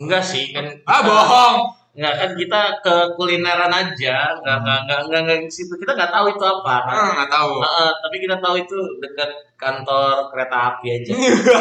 enggak 0.00 0.22
sih 0.24 0.44
kan 0.52 0.66
Ah, 0.88 1.00
bohong. 1.04 1.56
Enggak 1.96 2.14
kan 2.20 2.30
kita 2.36 2.60
ke 2.84 2.94
kulineran 3.16 3.72
aja, 3.72 4.16
enggak 4.36 4.56
enggak 4.60 4.78
enggak 4.84 5.00
enggak, 5.08 5.20
enggak 5.24 5.38
ke 5.48 5.52
situ. 5.52 5.72
Kita 5.80 5.96
enggak 5.96 6.12
tahu 6.12 6.26
itu 6.28 6.44
apa. 6.44 6.76
Ah, 6.84 7.08
nggak 7.16 7.30
tahu. 7.32 7.52
Heeh, 7.64 7.90
tapi 8.04 8.16
kita 8.20 8.36
tahu 8.36 8.54
itu 8.60 8.78
dekat 9.00 9.30
kantor 9.56 10.28
kereta 10.28 10.76
api 10.76 10.86
aja. 10.92 11.12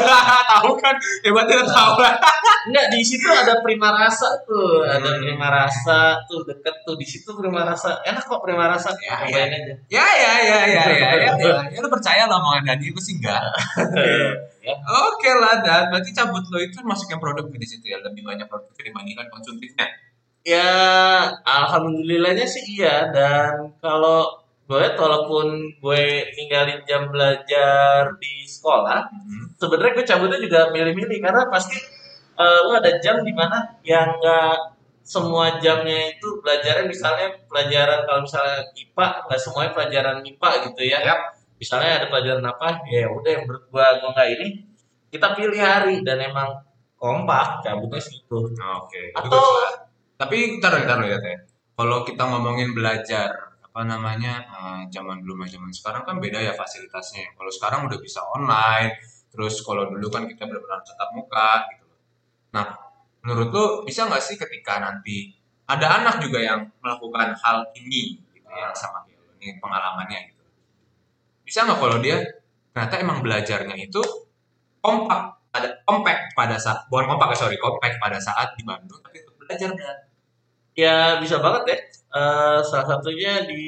tahu 0.60 0.76
kan? 0.76 0.96
Ya 1.24 1.32
berarti 1.32 1.52
udah 1.56 1.70
tahu 1.72 1.94
lah. 2.04 2.16
Enggak 2.68 2.86
di 2.92 3.00
situ 3.00 3.24
ada 3.32 3.64
Prima 3.64 3.96
Rasa 3.96 4.28
tuh, 4.44 4.84
ada 4.84 5.06
Hmm. 5.06 5.22
Prima 5.24 5.48
Rasa 5.48 6.20
tuh 6.28 6.44
deket 6.44 6.84
tuh 6.84 7.00
di 7.00 7.08
situ 7.08 7.32
Prima 7.32 7.64
Rasa. 7.64 8.04
Enak 8.04 8.28
kok 8.28 8.44
Prima 8.44 8.68
Rasa. 8.68 8.92
Ya, 9.00 9.24
Cobain 9.24 9.56
aja. 9.56 9.74
Ya 9.88 10.04
ya 10.04 10.34
ya 10.44 10.60
ya 10.68 10.84
ya 10.92 11.06
ya. 11.08 11.32
Ya, 11.40 11.56
ya 11.74 11.80
lu 11.80 11.88
percaya 11.88 12.28
lah 12.28 12.36
omongan 12.44 12.76
Dani, 12.76 12.92
gue 12.92 13.00
sih 13.00 13.16
enggak. 13.22 13.40
Ya. 14.60 14.76
Oke 14.84 15.30
lah, 15.32 15.62
Dan. 15.62 15.94
Berarti 15.94 16.10
cabut 16.12 16.44
lo 16.52 16.58
itu 16.60 16.82
masuk 16.84 17.08
yang 17.08 17.22
produktif 17.22 17.56
di 17.56 17.68
situ 17.70 17.86
ya, 17.86 18.02
lebih 18.02 18.26
banyak 18.26 18.50
produktif 18.50 18.82
dibandingkan 18.82 19.30
konsumtifnya. 19.32 19.86
Ya, 20.46 20.70
alhamdulillahnya 21.42 22.46
sih 22.46 22.78
iya 22.78 23.10
dan 23.10 23.74
kalau 23.82 24.30
gue 24.70 24.86
walaupun 24.94 25.48
gue 25.82 26.04
ninggalin 26.38 26.82
jam 26.86 27.10
belajar 27.10 28.14
di 28.22 28.46
sekolah, 28.46 29.10
Hmm. 29.10 29.46
sebenarnya 29.58 29.94
gue 29.98 30.06
cabutnya 30.06 30.38
juga 30.42 30.60
milih-milih 30.70 31.18
karena 31.22 31.50
pasti 31.50 31.78
eh, 32.36 32.60
lu 32.68 32.72
ada 32.78 32.92
jam 33.02 33.24
di 33.26 33.32
mana 33.34 33.58
yang 33.82 34.12
enggak 34.20 34.76
semua 35.06 35.56
jamnya 35.64 36.12
itu 36.14 36.28
belajarnya 36.44 36.86
misalnya 36.90 37.28
pelajaran 37.48 38.04
kalau 38.06 38.22
misalnya 38.26 38.58
IPA 38.76 39.08
nggak 39.26 39.40
semuanya 39.42 39.72
pelajaran 39.74 40.18
IPA 40.22 40.50
gitu 40.70 40.82
ya. 40.86 40.98
Yap. 41.02 41.20
Misalnya 41.62 41.92
ada 42.02 42.06
pelajaran 42.12 42.44
apa, 42.44 42.68
ya 42.92 43.08
udah 43.08 43.30
yang 43.34 43.44
menurut 43.48 43.66
gua 43.72 43.86
gua 44.02 44.10
nggak 44.14 44.30
ini 44.36 44.48
kita 45.10 45.28
pilih 45.38 45.62
hari 45.62 46.04
dan 46.04 46.20
emang 46.22 46.50
kompak 47.00 47.64
cabutnya 47.64 48.02
situ. 48.02 48.38
Oke. 48.52 49.02
Atau- 49.16 49.32
bagus 49.32 49.50
lah. 49.64 49.74
Tapi 50.16 50.60
ntar 50.60 50.74
ntar 50.84 50.98
lo 51.04 51.08
ya 51.08 51.20
teh. 51.20 51.38
Kalau 51.76 52.08
kita 52.08 52.24
ngomongin 52.24 52.72
belajar 52.72 53.28
apa 53.60 53.82
namanya 53.84 54.34
eh, 54.48 54.82
zaman 54.88 55.20
dulu 55.20 55.44
sama 55.44 55.48
zaman 55.52 55.72
sekarang 55.76 56.04
kan 56.08 56.16
beda 56.24 56.40
ya 56.40 56.54
fasilitasnya. 56.56 57.36
Kalau 57.36 57.52
sekarang 57.52 57.80
udah 57.92 58.00
bisa 58.00 58.24
online, 58.24 58.96
terus 59.28 59.60
kalau 59.60 59.92
dulu 59.92 60.08
kan 60.08 60.24
kita 60.32 60.48
benar-benar 60.48 60.80
tatap 60.88 61.10
muka 61.12 61.68
gitu. 61.76 61.88
Nah, 62.56 62.68
menurut 63.28 63.50
lo 63.52 63.66
bisa 63.84 64.08
nggak 64.08 64.24
sih 64.24 64.40
ketika 64.40 64.80
nanti 64.80 65.36
ada 65.68 66.00
anak 66.00 66.24
juga 66.24 66.40
yang 66.40 66.64
melakukan 66.80 67.36
hal 67.36 67.68
ini 67.76 68.24
gitu 68.32 68.48
ya 68.48 68.72
sama 68.72 69.04
lo 69.04 69.36
ini 69.44 69.60
pengalamannya 69.60 70.32
gitu. 70.32 70.44
Bisa 71.44 71.68
nggak 71.68 71.80
kalau 71.84 72.00
dia 72.00 72.24
ternyata 72.72 72.96
emang 73.04 73.20
belajarnya 73.20 73.76
itu 73.76 74.00
kompak 74.80 75.36
ada 75.56 75.70
compact 75.88 76.36
pada 76.36 76.60
saat 76.60 76.86
bukan 76.92 77.16
kompak 77.16 77.34
sorry 77.34 77.56
compact 77.56 77.98
pada 77.98 78.20
saat 78.20 78.54
di 78.60 78.64
Bandung 78.68 79.00
tapi 79.02 79.25
belajar 79.46 79.72
dan 79.78 79.98
Ya 80.76 81.24
bisa 81.24 81.40
banget 81.40 81.64
ya. 81.72 81.78
Eh, 82.16 82.60
salah 82.68 82.88
satunya 82.88 83.48
di 83.48 83.64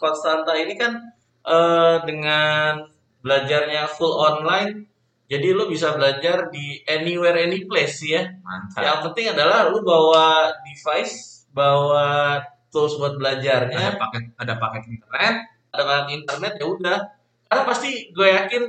Konstanta 0.00 0.56
ini 0.56 0.74
kan 0.80 0.96
eh, 1.44 1.96
dengan 2.08 2.88
belajarnya 3.20 3.84
full 3.84 4.16
online, 4.16 4.88
jadi 5.28 5.52
lu 5.52 5.68
bisa 5.68 5.92
belajar 5.92 6.48
di 6.48 6.80
anywhere 6.88 7.36
any 7.36 7.68
place 7.68 8.00
ya. 8.00 8.24
mantap. 8.40 8.80
Yang 8.80 8.98
penting 9.08 9.26
adalah 9.36 9.68
lu 9.68 9.84
bawa 9.84 10.48
device, 10.64 11.44
bawa 11.52 12.40
tools 12.72 12.96
buat 12.96 13.20
belajarnya, 13.20 13.92
ada 13.92 14.00
paket 14.00 14.24
ada 14.40 14.54
paket 14.56 14.84
internet. 14.88 15.34
Ada 15.68 15.82
banget 15.84 16.06
internet 16.24 16.52
ya 16.56 16.64
udah. 16.64 16.98
Karena 17.44 17.62
pasti 17.68 18.08
gue 18.08 18.28
yakin 18.28 18.62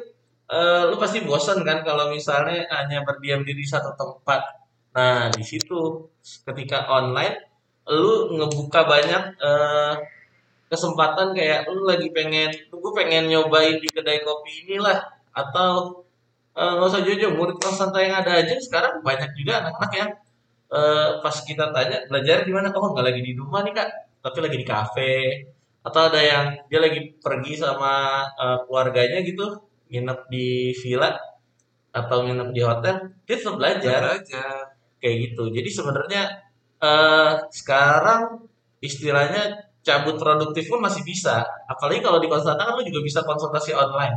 eh, 0.52 0.84
lu 0.92 0.96
pasti 1.00 1.24
bosan 1.24 1.64
kan 1.64 1.80
kalau 1.88 2.12
misalnya 2.12 2.60
hanya 2.76 3.08
berdiam 3.08 3.40
diri 3.48 3.64
di 3.64 3.68
satu 3.68 3.96
tempat 3.96 4.59
nah 4.96 5.30
di 5.30 5.44
situ 5.46 6.10
ketika 6.46 6.90
online 6.90 7.36
lu 7.90 8.38
ngebuka 8.38 8.86
banyak 8.86 9.24
eh, 9.42 9.94
kesempatan 10.70 11.34
kayak 11.34 11.66
lu 11.74 11.82
lagi 11.90 12.14
pengen 12.14 12.50
gue 12.70 12.92
pengen 12.94 13.26
nyobain 13.26 13.82
di 13.82 13.90
kedai 13.90 14.22
kopi 14.22 14.70
inilah 14.70 15.02
atau 15.34 16.06
eh, 16.54 16.72
nggak 16.78 16.90
usah 16.90 17.02
jauh-jauh 17.06 17.34
murid 17.34 17.58
kelas 17.58 17.78
santai 17.82 18.10
yang 18.10 18.22
ada 18.22 18.32
aja 18.42 18.54
sekarang 18.62 19.02
banyak 19.02 19.30
juga 19.34 19.66
anak-anak 19.66 19.92
yang 19.98 20.10
eh, 20.78 21.10
pas 21.24 21.38
kita 21.50 21.66
tanya 21.76 21.98
belajar 22.10 22.38
di 22.48 22.52
mana? 22.54 22.70
Oh 22.78 22.94
nggak 22.94 23.06
lagi 23.10 23.22
di 23.26 23.34
rumah 23.34 23.62
nih 23.66 23.74
kak 23.78 23.90
tapi 24.24 24.38
lagi 24.46 24.58
di 24.62 24.68
kafe. 24.68 25.14
Atau 25.80 26.02
ada 26.12 26.20
yang 26.22 26.46
dia 26.70 26.80
lagi 26.86 27.00
pergi 27.18 27.54
sama 27.58 28.26
eh, 28.38 28.58
keluarganya 28.70 29.20
gitu 29.26 29.46
nginep 29.90 30.20
di 30.30 30.70
villa 30.78 31.10
atau 31.90 32.18
nginep 32.26 32.50
di 32.54 32.62
hotel 32.62 32.96
dia 33.26 33.36
tetap 33.42 33.56
belajar. 33.58 34.00
Belajar 34.06 34.79
kayak 35.02 35.16
gitu. 35.32 35.44
Jadi 35.52 35.70
sebenarnya 35.72 36.22
eh 36.80 37.32
sekarang 37.52 38.48
istilahnya 38.80 39.72
cabut 39.84 40.16
produktif 40.20 40.68
pun 40.72 40.80
masih 40.84 41.04
bisa. 41.04 41.44
Apalagi 41.68 42.00
kalau 42.04 42.20
di 42.24 42.28
konsultan 42.32 42.60
kan 42.60 42.76
lu 42.76 42.84
juga 42.86 43.02
bisa 43.04 43.20
konsultasi 43.24 43.72
online. 43.76 44.16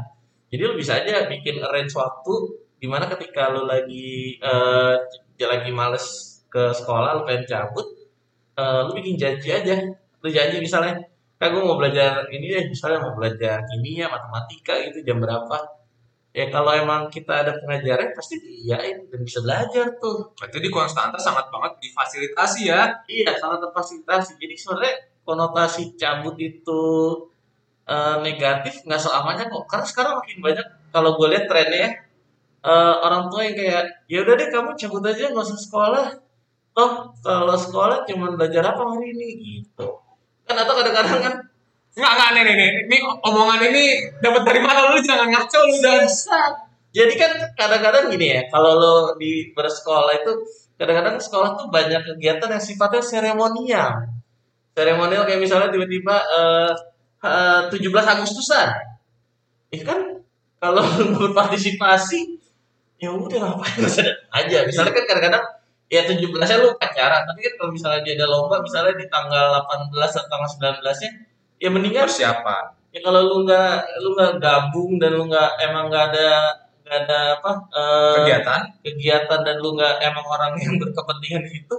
Jadi 0.52 0.62
lu 0.68 0.74
bisa 0.76 1.00
aja 1.00 1.26
bikin 1.26 1.62
arrange 1.64 1.94
waktu 1.96 2.34
di 2.82 2.86
mana 2.90 3.06
ketika 3.08 3.50
lu 3.54 3.64
lagi 3.66 4.36
eh 4.38 4.96
lagi 5.42 5.74
males 5.74 6.38
ke 6.46 6.70
sekolah 6.70 7.18
lu 7.18 7.22
pengen 7.26 7.42
cabut 7.50 7.86
eh, 8.58 8.80
lu 8.86 8.92
bikin 8.94 9.14
janji 9.18 9.48
aja. 9.50 9.74
Lu 10.22 10.28
janji 10.30 10.62
misalnya 10.62 11.02
kak 11.42 11.50
gue 11.50 11.62
mau 11.66 11.74
belajar 11.74 12.30
ini 12.30 12.46
deh 12.54 12.64
misalnya 12.70 13.02
mau 13.02 13.18
belajar 13.18 13.66
kimia 13.66 14.06
matematika 14.06 14.78
gitu 14.86 15.02
jam 15.02 15.18
berapa 15.18 15.81
ya 16.32 16.48
kalau 16.48 16.72
emang 16.72 17.12
kita 17.12 17.44
ada 17.44 17.52
pengajaran 17.60 18.08
pasti 18.16 18.40
diiyain 18.40 19.04
dan 19.12 19.20
bisa 19.20 19.38
belajar 19.44 19.86
tuh 20.00 20.32
berarti 20.36 20.58
di 20.64 20.70
Konstanta 20.72 21.18
sangat 21.20 21.46
banget 21.52 21.72
difasilitasi 21.84 22.60
ya 22.72 22.80
Iya, 23.08 23.36
sangat 23.36 23.58
terfasilitasi. 23.68 24.40
Jadi 24.40 24.54
sebenarnya 24.56 24.94
konotasi 25.28 25.82
cabut 26.00 26.36
itu 26.40 26.82
eh, 27.92 28.16
negatif 28.26 28.74
nggak 28.86 29.00
selamanya 29.04 29.44
kok. 29.52 29.64
Karena 29.70 29.86
sekarang 29.86 30.12
makin 30.20 30.38
banyak 30.46 30.66
kalau 30.94 31.10
gue 31.18 31.26
lihat 31.32 31.44
trennya 31.50 31.78
ya, 31.78 31.90
eh, 32.70 32.94
orang 33.06 33.22
tua 33.30 33.42
yang 33.46 33.56
kayak 33.58 33.82
ya 34.12 34.18
udah 34.24 34.34
deh 34.38 34.48
kamu 34.54 34.70
cabut 34.80 35.02
aja 35.10 35.24
nggak 35.32 35.46
usah 35.48 35.60
sekolah. 35.60 36.06
Toh 36.76 36.92
kalau 37.20 37.56
sekolah 37.58 37.98
cuma 38.08 38.32
belajar 38.36 38.64
apa 38.72 38.82
hari 38.88 39.12
ini 39.12 39.28
gitu. 39.60 39.88
Kan 40.48 40.56
atau 40.56 40.74
kadang-kadang 40.78 41.20
kan 41.26 41.34
nggak 41.92 42.12
nggak 42.16 42.30
nih 42.32 42.42
nih 42.42 42.54
nih 42.56 42.70
ini 42.88 42.96
omongan 43.04 43.60
ini 43.68 43.84
dapat 44.24 44.42
dari 44.48 44.60
mana 44.64 44.92
lu 44.92 44.98
jangan 45.04 45.28
ngaco 45.28 45.58
lu 45.68 45.76
dan 45.84 46.08
jadi 46.92 47.14
kan 47.16 47.32
kadang-kadang 47.56 48.12
gini 48.12 48.36
ya, 48.36 48.44
kalau 48.52 48.76
lo 48.76 48.94
di 49.16 49.48
bersekolah 49.56 50.12
itu 50.12 50.32
kadang-kadang 50.76 51.16
sekolah 51.16 51.56
tuh 51.56 51.72
banyak 51.72 52.04
kegiatan 52.04 52.52
yang 52.52 52.60
sifatnya 52.60 53.00
seremonial. 53.00 54.12
Seremonial 54.76 55.24
kayak 55.24 55.40
misalnya 55.40 55.72
tiba-tiba 55.72 56.20
eh, 56.20 56.72
eh, 57.24 57.60
17 57.72 57.80
Agustusan. 57.96 58.68
Ya 59.72 59.82
kan 59.88 60.20
kalau 60.60 60.84
lo 61.00 61.16
berpartisipasi 61.16 62.36
ya 63.00 63.08
udah 63.08 63.40
ngapain 63.40 63.88
aja. 64.44 64.58
Misalnya 64.68 64.92
kan 64.92 65.04
kadang-kadang 65.08 65.44
ya 65.88 66.04
17-nya 66.04 66.56
lu 66.60 66.76
pacaran, 66.76 67.24
tapi 67.24 67.40
kan 67.40 67.52
kalau 67.56 67.70
misalnya 67.72 68.00
dia 68.04 68.20
ada 68.20 68.28
lomba 68.28 68.60
misalnya 68.60 68.96
di 69.00 69.08
tanggal 69.08 69.64
18 69.64 69.96
atau 69.96 70.28
tanggal 70.28 70.48
19-nya 70.60 71.10
ya 71.62 71.68
mendingan 71.70 72.10
persiapan. 72.10 72.64
ya 72.90 73.00
kalau 73.00 73.20
lu 73.22 73.36
nggak 73.46 73.72
lu 74.02 74.08
nggak 74.18 74.32
gabung 74.42 74.98
dan 74.98 75.14
lu 75.14 75.24
nggak 75.30 75.50
emang 75.62 75.86
nggak 75.86 76.04
ada 76.10 76.28
nggak 76.82 76.96
ada 77.06 77.18
apa 77.38 77.50
eh, 77.70 78.14
kegiatan. 78.20 78.60
kegiatan 78.82 79.40
dan 79.46 79.56
lu 79.62 79.78
nggak 79.78 79.94
emang 80.02 80.26
orang 80.26 80.52
yang 80.58 80.74
berkepentingan 80.76 81.46
di 81.46 81.50
situ 81.62 81.76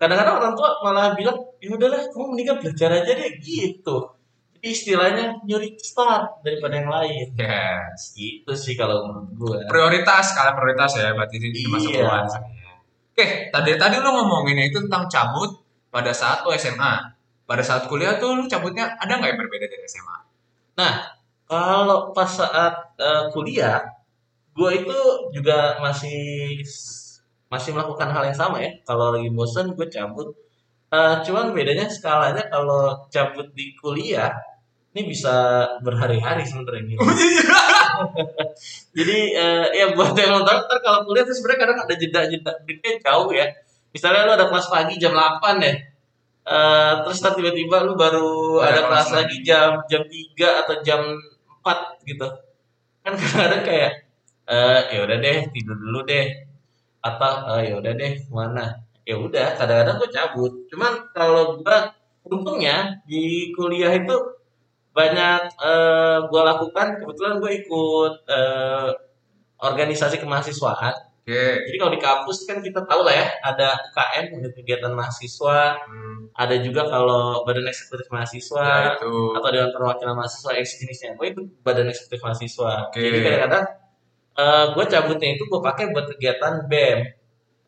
kadang-kadang 0.00 0.40
orang 0.40 0.54
tua 0.56 0.68
malah 0.80 1.12
bilang 1.12 1.36
ya 1.60 1.68
udahlah 1.74 2.00
kamu 2.08 2.24
mendingan 2.32 2.56
belajar 2.62 2.90
aja 3.02 3.12
deh 3.12 3.30
gitu. 3.42 4.14
Jadi 4.58 4.74
istilahnya 4.74 5.24
nyuri 5.46 5.74
start 5.78 6.42
daripada 6.42 6.74
yang 6.82 6.90
lain. 6.90 7.30
Yes. 7.38 8.14
Gitu 8.18 8.50
sih 8.58 8.74
kalau 8.74 9.06
menurut 9.06 9.30
gue 9.38 9.58
prioritas 9.70 10.34
skala 10.34 10.54
prioritas 10.54 10.98
ya 10.98 11.14
berarti 11.14 11.38
ini 11.38 11.50
Iya. 11.54 12.02
nuansa 12.02 12.38
ya. 12.42 12.74
oke 13.14 13.26
tadi 13.54 13.70
tadi 13.78 13.96
lu 13.98 14.10
ngomonginnya 14.10 14.66
itu 14.66 14.82
tentang 14.86 15.06
cabut 15.06 15.50
pada 15.90 16.10
saat 16.10 16.42
lu 16.42 16.50
SMA 16.54 17.17
pada 17.48 17.64
saat 17.64 17.88
kuliah 17.88 18.20
tuh 18.20 18.36
lu 18.36 18.44
cabutnya 18.44 18.92
ada 19.00 19.16
nggak 19.16 19.30
yang 19.32 19.40
berbeda 19.40 19.66
dari 19.66 19.84
SMA 19.88 20.16
kalau 21.48 22.12
pas 22.12 22.28
saat 22.28 22.92
eh, 23.00 23.24
kuliah 23.32 23.80
gue 24.52 24.70
itu 24.84 24.98
juga 25.32 25.80
masih 25.80 26.60
masih 27.48 27.72
melakukan 27.72 28.12
hal 28.12 28.28
yang 28.28 28.36
sama 28.36 28.60
ya 28.60 28.70
kalau 28.84 29.16
lagi 29.16 29.32
bosan 29.32 29.72
gue 29.72 29.88
cabut 29.88 30.36
Eh, 30.88 31.16
cuman 31.20 31.52
bedanya 31.52 31.84
skalanya 31.84 32.48
kalau 32.48 32.96
cabut 33.12 33.52
di 33.52 33.76
kuliah 33.76 34.32
ini 34.96 35.04
bisa 35.04 35.68
berhari-hari 35.84 36.48
sebenarnya 36.48 36.96
gitu. 36.96 37.04
Jadi 38.96 39.18
eh, 39.36 39.66
ya 39.76 39.92
buat 39.92 40.16
yang 40.16 40.40
nonton 40.40 40.64
ntar 40.64 40.80
kalau 40.80 41.04
kuliah 41.04 41.28
tuh 41.28 41.36
sebenarnya 41.36 41.60
kadang 41.60 41.78
ada 41.84 41.94
jeda-jeda 41.94 42.90
jauh 43.04 43.28
ya. 43.36 43.52
Misalnya 43.92 44.24
lu 44.24 44.32
ada 44.32 44.48
kelas 44.48 44.72
pagi 44.72 44.96
jam 44.96 45.12
8 45.12 45.60
deh. 45.60 45.76
Eh, 46.48 46.92
terus 47.04 47.20
tiba-tiba 47.20 47.84
lu 47.84 47.92
baru 47.92 48.64
Ada 48.64 48.72
ada, 48.72 48.80
kelas 48.88 49.08
lagi 49.12 49.36
jam 49.44 49.84
jam 49.84 50.02
3 50.08 50.64
atau 50.64 50.74
jam 50.80 51.00
4 51.60 52.08
gitu. 52.08 52.26
Kan 53.04 53.12
kadang-kadang 53.20 53.62
kayak 53.68 53.92
eh 54.48 54.80
ya 54.96 54.98
udah 55.04 55.16
deh 55.20 55.38
tidur 55.52 55.76
dulu 55.76 56.00
deh. 56.08 56.26
atau 56.98 57.32
oh, 57.54 57.60
ya 57.62 57.78
udah 57.78 57.92
deh 57.94 58.12
mana 58.34 58.74
ya 59.06 59.16
udah 59.16 59.54
kadang-kadang 59.56 59.96
gue 60.02 60.10
cabut 60.12 60.52
cuman 60.68 60.92
kalau 61.16 61.62
gue 61.62 61.78
untungnya 62.28 62.98
di 63.08 63.54
kuliah 63.56 63.92
itu 63.94 64.16
banyak 64.92 65.40
eh, 65.62 66.18
gue 66.28 66.42
lakukan 66.42 66.86
kebetulan 67.00 67.34
gue 67.40 67.52
ikut 67.64 68.14
eh, 68.28 68.90
organisasi 69.62 70.20
kemahasiswaan 70.20 70.92
Oke. 71.28 71.44
jadi 71.62 71.76
kalau 71.76 71.92
di 71.92 72.00
kampus 72.00 72.38
kan 72.42 72.56
kita 72.58 72.80
tahu 72.82 73.04
lah 73.04 73.12
ya 73.12 73.26
ada 73.44 73.76
UKM 73.86 74.24
ada 74.34 74.48
kegiatan 74.50 74.88
mahasiswa 74.90 75.76
Hmm, 75.84 76.32
ada 76.32 76.56
juga 76.56 76.82
kalau 76.84 77.44
badan 77.44 77.68
eksekutif 77.68 78.08
mahasiswa 78.08 78.64
ya 78.64 78.96
itu. 78.96 79.12
atau 79.36 79.48
dewan 79.50 79.68
perwakilan 79.68 80.14
mahasiswa 80.14 80.50
yang 80.50 80.64
sejenisnya 80.64 81.10
gue 81.12 81.26
ikut 81.28 81.46
badan 81.60 81.84
eksekutif 81.86 82.20
mahasiswa 82.22 82.88
Oke. 82.88 82.96
jadi 82.98 83.18
kadang-kadang 83.20 83.64
eh, 84.34 84.64
gue 84.72 84.84
cabutnya 84.86 85.28
itu 85.30 85.42
gue 85.44 85.60
pakai 85.60 85.84
buat 85.90 86.06
kegiatan 86.08 86.64
bem 86.64 86.98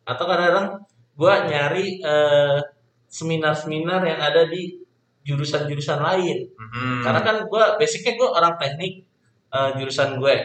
atau 0.03 0.23
kadang-kadang 0.25 0.67
gue 1.13 1.33
nyari 1.45 1.87
eh, 2.01 2.59
seminar-seminar 3.05 4.01
yang 4.01 4.17
ada 4.19 4.47
di 4.47 4.81
jurusan-jurusan 5.21 6.01
lain 6.01 6.49
Mhm. 6.49 7.05
karena 7.05 7.21
kan 7.21 7.35
gue 7.45 7.63
basicnya 7.77 8.15
gue 8.15 8.25
orang 8.25 8.57
teknik 8.57 9.05
eh, 9.51 9.69
jurusan 9.77 10.17
gue 10.17 10.35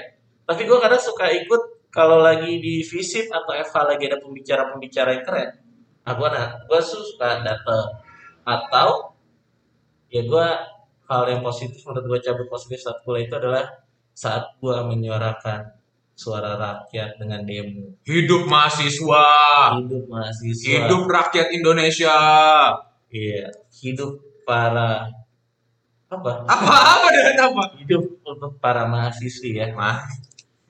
tapi 0.45 0.63
gue 0.63 0.79
kadang 0.79 1.01
suka 1.01 1.33
ikut 1.33 1.63
kalau 1.97 2.21
lagi 2.21 2.61
di 2.61 2.85
visit 2.85 3.33
atau 3.33 3.57
eva 3.57 3.81
lagi 3.89 4.05
ada 4.05 4.21
pembicara-pembicara 4.21 5.17
yang 5.17 5.25
keren 5.25 5.51
nah 6.05 6.13
gue 6.13 6.29
nah, 6.29 6.49
gue 6.69 6.81
suka 6.85 7.41
dateng 7.41 7.89
atau 8.45 9.17
ya 10.13 10.23
gue 10.23 10.47
hal 11.09 11.23
yang 11.33 11.41
positif 11.41 11.81
menurut 11.89 12.05
gue 12.05 12.19
cabut 12.21 12.47
positif 12.53 12.85
saat 12.85 13.01
kuliah 13.03 13.25
itu 13.25 13.35
adalah 13.41 13.65
saat 14.13 14.45
gue 14.61 14.77
menyuarakan 14.87 15.77
suara 16.17 16.57
rakyat 16.57 17.21
dengan 17.21 17.45
demo. 17.45 17.93
Hidup 18.09 18.49
mahasiswa. 18.49 19.29
hidup 19.85 20.05
mahasiswa. 20.09 20.89
Hidup 20.89 21.05
rakyat 21.05 21.53
Indonesia. 21.53 22.17
iya 23.13 23.53
hidup 23.85 24.19
para 24.49 25.13
apa? 26.09 26.33
Apa-apa 26.49 27.09
dengan 27.13 27.37
apa? 27.53 27.63
hidup 27.77 28.03
untuk 28.25 28.57
para 28.59 28.89
mahasiswi 28.89 29.61
ya. 29.61 29.77
Mah, 29.77 30.01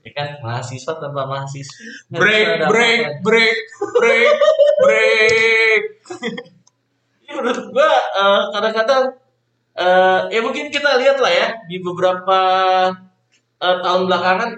ya 0.07 0.13
kan? 0.15 0.29
Mahasiswa 0.39 0.93
tanpa 1.03 1.27
bisa 1.51 1.75
break, 2.15 2.71
break, 2.71 3.03
break, 3.27 3.57
break, 3.99 4.35
break. 4.87 5.83
Ya, 7.27 7.33
menurut 7.35 7.75
gua 7.75 7.91
eh, 7.91 8.43
kadang-kadang 8.55 9.05
eh, 9.75 10.21
ya 10.31 10.41
mungkin 10.47 10.71
kita 10.71 10.95
lihat 11.03 11.19
lah 11.19 11.33
ya 11.35 11.47
di 11.67 11.83
beberapa 11.83 12.39
eh, 13.59 13.79
tahun 13.83 14.07
belakangan 14.07 14.51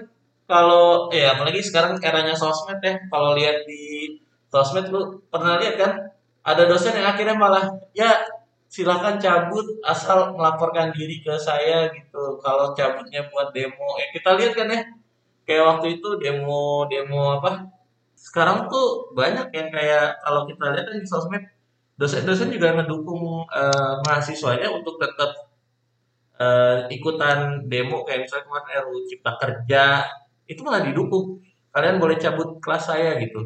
kalau 0.45 1.09
ya 1.09 1.33
apalagi 1.33 1.61
sekarang 1.61 1.97
eranya 1.97 2.33
sosmed 2.37 2.77
ya 2.81 2.93
kalau 3.09 3.33
lihat 3.33 3.65
di 3.65 4.17
sosmed 4.53 4.89
lu 4.93 5.17
pernah 5.33 5.57
lihat 5.57 5.75
kan 5.77 5.93
ada 6.45 6.65
dosen 6.65 6.97
yang 6.97 7.09
akhirnya 7.13 7.37
malah 7.37 7.65
ya 7.93 8.21
silakan 8.69 9.17
cabut 9.17 9.65
asal 9.81 10.37
melaporkan 10.37 10.93
diri 10.93 11.25
ke 11.25 11.33
saya 11.35 11.89
gitu. 11.89 12.37
Kalau 12.37 12.71
cabutnya 12.77 13.25
buat 13.33 13.49
demo. 13.49 13.97
Ya 13.97 14.07
kita 14.13 14.37
lihat 14.37 14.53
kan 14.53 14.69
ya 14.69 14.79
kayak 15.49 15.65
waktu 15.65 15.97
itu 15.97 16.09
demo 16.21 16.85
demo 16.85 17.41
apa? 17.41 17.65
Sekarang 18.13 18.69
tuh 18.69 19.09
banyak 19.17 19.49
yang 19.57 19.73
kayak 19.73 20.21
kalau 20.21 20.45
kita 20.45 20.63
lihat 20.69 20.85
kan 20.85 20.97
di 21.01 21.07
sosmed 21.09 21.43
dosen-dosen 21.97 22.53
juga 22.53 22.77
ngedukung 22.77 23.49
eh, 23.49 23.93
mahasiswanya 24.05 24.69
untuk 24.69 25.01
tetap 25.01 25.33
eh, 26.37 26.85
ikutan 26.93 27.65
demo. 27.65 28.05
Kayak 28.05 28.29
misalnya 28.29 28.45
kemarin 28.45 28.69
RUU 28.85 28.99
Cipta 29.09 29.31
Kerja 29.41 29.83
itu 30.45 30.61
malah 30.61 30.85
didukung. 30.85 31.41
Kalian 31.73 31.97
boleh 31.97 32.17
cabut 32.21 32.61
kelas 32.61 32.93
saya 32.93 33.17
gitu. 33.17 33.41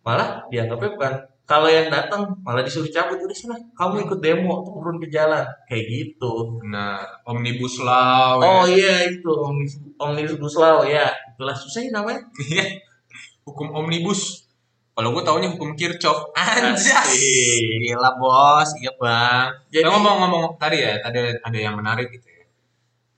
Malah 0.00 0.48
dianggapnya 0.48 0.90
bukan 0.96 1.12
kalau 1.42 1.66
yang 1.66 1.90
datang 1.90 2.22
malah 2.40 2.62
disuruh 2.62 2.88
cabut 2.88 3.18
udah 3.18 3.34
sana 3.34 3.58
kamu 3.74 4.06
ikut 4.06 4.18
demo 4.22 4.62
turun 4.62 4.96
ke 4.96 5.10
jalan 5.10 5.42
kayak 5.66 5.84
gitu 5.90 6.62
Nah, 6.64 7.02
omnibus 7.26 7.82
law. 7.82 8.38
oh 8.38 8.64
ya. 8.64 8.72
iya 8.72 8.94
itu 9.10 9.28
omnibus 9.28 9.74
omnibus 9.98 10.54
law 10.56 10.80
ya 10.82 11.10
itulah 11.34 11.52
susah 11.52 11.82
ya 11.82 11.90
namanya 11.92 12.22
Iya. 12.38 12.64
hukum 13.42 13.74
omnibus. 13.74 14.46
Kalau 14.92 15.16
gue 15.16 15.24
taunya 15.24 15.48
hukum 15.48 15.72
Kirchhoff. 15.72 16.30
Anjas. 16.36 17.08
Gila 17.16 18.12
bos, 18.20 18.70
iya 18.76 18.92
bang. 19.00 19.48
Jadi- 19.72 19.82
Jadi 19.82 19.88
ngomong-ngomong 19.88 20.60
tadi 20.60 20.84
ya, 20.84 21.00
tadi 21.00 21.32
ada 21.32 21.58
yang 21.58 21.74
menarik 21.74 22.12
gitu 22.12 22.28
ya. 22.28 22.44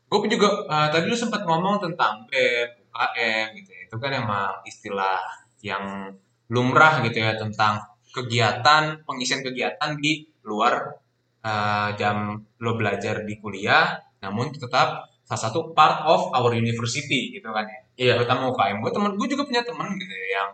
Gue 0.07 0.31
juga 0.31 0.49
eh, 0.65 0.89
tadi 0.89 1.05
lu 1.05 1.19
sempat 1.19 1.43
ngomong 1.43 1.83
tentang 1.83 2.23
BEM, 2.31 2.69
UKM 2.89 3.47
gitu 3.59 3.71
ya. 3.75 3.81
Itu 3.85 3.97
kan 3.99 4.11
emang 4.15 4.55
istilah 4.63 5.19
yang 5.61 6.15
lumrah 6.47 7.03
gitu 7.03 7.19
ya 7.19 7.35
tentang 7.35 7.83
kegiatan, 8.15 9.03
pengisian 9.03 9.43
kegiatan 9.43 9.99
di 9.99 10.23
luar 10.47 10.95
eh, 11.43 11.89
jam 11.99 12.39
lo 12.63 12.79
belajar 12.79 13.27
di 13.27 13.35
kuliah, 13.43 13.99
namun 14.23 14.55
tetap 14.55 15.11
salah 15.27 15.43
satu 15.51 15.75
part 15.75 16.07
of 16.07 16.31
our 16.31 16.55
university 16.55 17.35
gitu 17.35 17.51
kan 17.51 17.67
ya. 17.67 17.81
Iya. 17.99 18.13
Terutama 18.23 18.55
UKM. 18.55 18.79
Gue 18.79 18.93
temen 18.95 19.13
gue 19.19 19.27
juga 19.27 19.43
punya 19.49 19.63
temen 19.67 19.89
gitu 19.99 20.15
ya 20.15 20.29
yang 20.41 20.49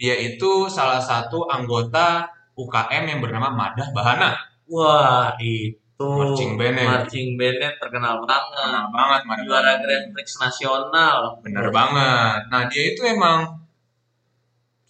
dia 0.00 0.16
itu 0.16 0.68
salah 0.68 1.00
satu 1.00 1.48
anggota 1.48 2.28
UKM 2.56 3.04
yang 3.08 3.20
bernama 3.24 3.48
Madah 3.54 3.88
Bahana. 3.96 4.36
Wah 4.68 5.32
itu 5.40 6.00
Marching 6.00 6.56
band-nya. 6.56 6.84
marching 6.88 7.36
band-nya 7.36 7.70
terkenal 7.76 8.24
banget. 8.24 8.42
Kenal 8.56 8.86
banget 8.88 9.20
Madah 9.28 9.44
juara. 9.44 9.72
Grand 9.78 10.06
Prix 10.12 10.28
nasional. 10.40 11.18
Bener 11.44 11.66
banget. 11.70 12.40
Nah 12.48 12.62
dia 12.68 12.82
itu 12.92 13.00
emang 13.04 13.60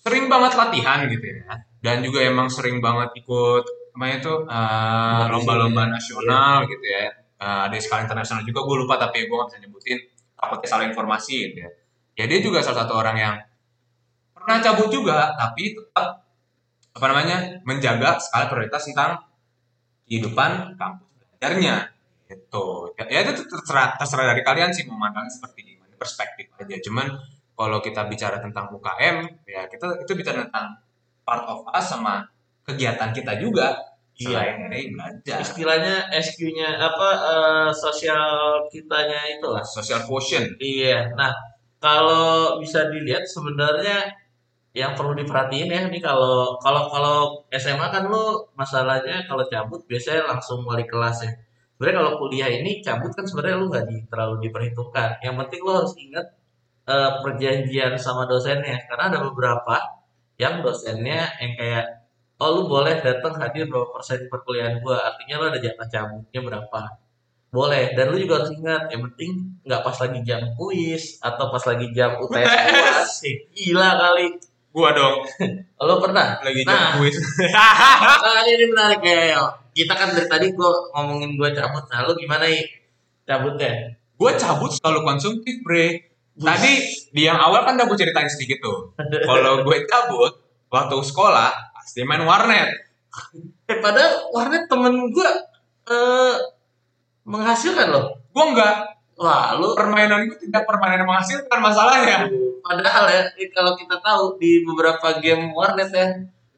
sering 0.00 0.32
banget 0.32 0.56
latihan 0.56 1.04
gitu 1.04 1.26
ya 1.28 1.69
dan 1.80 2.04
juga 2.04 2.20
emang 2.24 2.52
sering 2.52 2.78
banget 2.84 3.10
ikut 3.24 3.64
apa 3.96 4.06
itu 4.16 4.34
eh, 4.46 5.24
lomba-lomba 5.32 5.88
nasional 5.90 6.64
gitu 6.68 6.86
ya. 6.86 7.08
Eh, 7.40 7.60
ada 7.68 7.74
skala 7.80 8.04
internasional 8.04 8.44
juga 8.44 8.60
gue 8.64 8.76
lupa 8.84 8.94
tapi 9.00 9.24
gue 9.24 9.36
gak 9.36 9.48
bisa 9.48 9.58
nyebutin 9.64 9.98
takutnya 10.36 10.68
salah 10.68 10.86
informasi 10.88 11.52
gitu 11.52 11.58
ya. 11.64 11.70
Ya 12.20 12.24
dia 12.28 12.38
juga 12.44 12.60
salah 12.60 12.84
satu 12.84 13.00
orang 13.00 13.16
yang 13.16 13.34
pernah 14.36 14.60
cabut 14.60 14.88
juga 14.92 15.32
tapi 15.36 15.76
tetap 15.76 16.24
apa 16.90 17.06
namanya 17.06 17.36
menjaga 17.64 18.20
skala 18.20 18.52
prioritas 18.52 18.88
tentang 18.88 19.20
kehidupan 20.04 20.76
kampus 20.76 21.08
belajarnya 21.16 21.76
gitu. 22.28 22.66
Ya, 23.00 23.04
ya 23.08 23.18
itu 23.24 23.42
terserah 23.48 23.96
terserah 23.96 24.36
dari 24.36 24.42
kalian 24.44 24.70
sih 24.70 24.84
memandangnya 24.84 25.32
seperti 25.32 25.76
gimana 25.76 25.96
perspektif 25.96 26.52
aja. 26.60 26.76
Cuman 26.84 27.06
kalau 27.56 27.78
kita 27.84 28.04
bicara 28.08 28.40
tentang 28.40 28.72
UKM 28.72 29.16
ya 29.48 29.64
kita 29.68 30.04
itu 30.04 30.12
bicara 30.16 30.44
tentang 30.48 30.89
part 31.30 31.46
of 31.46 31.62
us 31.70 31.86
sama 31.86 32.26
kegiatan 32.66 33.14
kita 33.14 33.38
juga. 33.38 33.78
Iya. 34.20 34.36
selain 34.36 34.56
dari 34.68 34.92
belajar 34.92 35.40
istilahnya 35.40 35.94
SQ-nya 36.12 36.76
apa 36.76 37.08
eh, 37.24 37.70
sosial 37.72 38.60
kitanya 38.68 39.20
itulah. 39.32 39.64
Social 39.64 40.04
quotient. 40.04 40.60
Iya. 40.60 41.08
Nah 41.16 41.32
kalau 41.80 42.60
bisa 42.60 42.92
dilihat 42.92 43.24
sebenarnya 43.24 44.12
yang 44.76 44.92
perlu 44.92 45.16
diperhatiin 45.16 45.72
ya 45.72 45.82
nih 45.88 46.02
kalau 46.04 46.54
kalau 46.60 46.92
kalau 46.92 47.18
SMA 47.48 47.86
kan 47.90 48.06
lu 48.06 48.44
masalahnya 48.54 49.24
kalau 49.24 49.42
cabut 49.48 49.80
biasanya 49.88 50.28
langsung 50.36 50.68
balik 50.68 50.92
kelas 50.92 51.24
ya. 51.24 51.32
Sebenarnya 51.80 51.96
kalau 52.04 52.12
kuliah 52.20 52.50
ini 52.52 52.84
cabut 52.84 53.08
kan 53.16 53.24
sebenarnya 53.24 53.56
lu 53.56 53.72
nggak 53.72 53.88
di, 53.88 53.96
terlalu 54.04 54.36
diperhitungkan. 54.44 55.16
Yang 55.24 55.34
penting 55.40 55.60
lu 55.64 55.72
harus 55.80 55.94
ingat 55.96 56.26
eh, 56.92 57.10
perjanjian 57.24 57.96
sama 57.96 58.28
dosennya. 58.28 58.76
Karena 58.84 59.08
ada 59.08 59.18
beberapa 59.24 59.99
yang 60.40 60.64
dosennya 60.64 61.28
yang 61.36 61.52
kayak 61.52 61.84
oh 62.40 62.48
lu 62.56 62.62
boleh 62.64 62.96
datang 63.04 63.36
hadir 63.36 63.68
berapa 63.68 63.92
persen 63.92 64.24
perkuliahan 64.32 64.80
gua? 64.80 64.96
Artinya 65.12 65.36
lu 65.36 65.44
ada 65.52 65.60
jatah 65.60 65.84
cabutnya 65.84 66.40
berapa? 66.40 66.80
Boleh. 67.52 67.92
Dan 67.92 68.14
lu 68.14 68.16
juga 68.16 68.40
harus 68.40 68.56
ingat 68.56 68.88
yang 68.88 69.04
penting 69.12 69.60
nggak 69.68 69.82
pas 69.84 69.96
lagi 70.00 70.20
jam 70.24 70.40
kuis 70.56 71.20
atau 71.20 71.52
pas 71.52 71.60
lagi 71.68 71.86
jam 71.92 72.16
UTS 72.16 73.10
gila 73.58 73.90
kali. 74.00 74.26
Gua 74.72 74.96
dong. 74.96 75.20
Lo 75.84 76.00
pernah? 76.00 76.40
Lagi 76.40 76.64
Nah. 76.64 76.72
jam 76.72 77.04
kuis. 77.04 77.20
Nah 78.24 78.40
ini 78.48 78.64
menarik 78.72 79.04
ya 79.04 79.44
kita 79.70 79.92
kan 79.92 80.08
dari 80.16 80.24
tadi 80.24 80.46
gua 80.56 80.72
ngomongin 80.96 81.36
gua 81.36 81.52
cabut. 81.52 81.84
Nah 81.92 82.08
lu 82.08 82.16
gimana 82.16 82.48
nih 82.48 82.64
cabutnya? 83.28 83.92
Gua 84.16 84.32
cabut 84.32 84.72
selalu 84.72 85.04
konsumtif 85.04 85.60
bre 85.60 86.09
tadi 86.38 86.72
di 87.10 87.22
yang 87.26 87.38
awal 87.40 87.66
kan 87.66 87.74
udah 87.74 87.86
gue 87.90 87.98
ceritain 87.98 88.30
sedikit 88.30 88.62
tuh. 88.62 88.78
Kalau 89.28 89.66
gue 89.66 89.76
cabut 89.88 90.32
waktu 90.70 90.96
sekolah 91.02 91.50
pasti 91.74 92.06
main 92.06 92.22
warnet. 92.22 92.70
Eh 93.66 93.78
padahal 93.82 94.30
warnet 94.30 94.70
temen 94.70 95.10
gua 95.10 95.30
eh 95.90 96.36
menghasilkan 97.26 97.90
loh. 97.90 98.14
Gue 98.30 98.44
enggak. 98.54 98.76
Wah 99.20 99.58
lu 99.58 99.76
permainan 99.76 100.30
gue 100.30 100.38
tidak 100.38 100.64
permainan 100.64 101.04
menghasilkan 101.04 101.58
masalahnya. 101.60 102.30
Padahal 102.60 103.04
ya, 103.08 103.22
kalau 103.56 103.72
kita 103.74 103.96
tahu 103.98 104.36
di 104.36 104.62
beberapa 104.62 105.16
game 105.18 105.50
warnet 105.52 105.90
ya, 105.90 106.06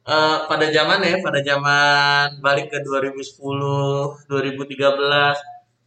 eh, 0.06 0.36
pada 0.50 0.66
zaman 0.70 0.98
ya, 1.02 1.18
pada 1.22 1.40
zaman 1.40 2.42
balik 2.42 2.68
ke 2.70 2.82
2010, 2.82 4.18
2013, 4.26 5.38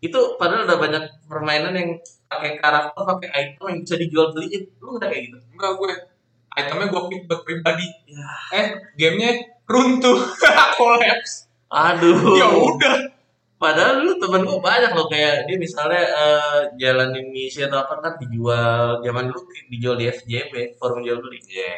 itu 0.03 0.19
padahal 0.39 0.67
udah 0.67 0.77
banyak 0.79 1.03
permainan 1.27 1.73
yang 1.75 1.89
pakai 2.35 2.51
karakter, 2.55 3.01
pakai 3.01 3.29
item 3.31 3.63
yang 3.65 3.79
bisa 3.81 3.95
dijual 3.95 4.27
beliin. 4.29 4.63
Lu 4.77 4.95
nggak 4.95 5.07
kayak 5.07 5.23
gitu? 5.25 5.37
enggak 5.49 5.71
gue 5.73 5.87
itemnya 6.55 6.87
gue 6.87 7.01
pick 7.05 7.21
buat 7.25 7.41
pribadi 7.41 7.87
Ya. 8.07 8.27
eh 8.53 8.67
gamenya 8.95 9.31
runtuh 9.65 10.15
collapse 10.77 11.51
Aduh. 11.67 12.15
ya 12.33 12.47
udah 12.47 13.11
Padahal 13.55 13.99
dulu 13.99 14.13
temen 14.17 14.43
gue 14.43 14.59
banyak 14.61 14.91
loh 14.91 15.07
kayak 15.07 15.47
dia 15.47 15.55
misalnya 15.55 15.99
eh, 15.99 16.59
jalanin 16.75 17.27
misi 17.27 17.59
atau 17.59 17.81
apa 17.81 17.99
kan 17.99 18.13
dijual 18.17 18.99
zaman 18.99 19.27
dulu 19.27 19.41
dijual 19.67 19.95
di 19.95 20.07
FJB 20.07 20.75
forum 20.75 20.99
jual 21.01 21.19
beli. 21.19 21.39
ya 21.45 21.71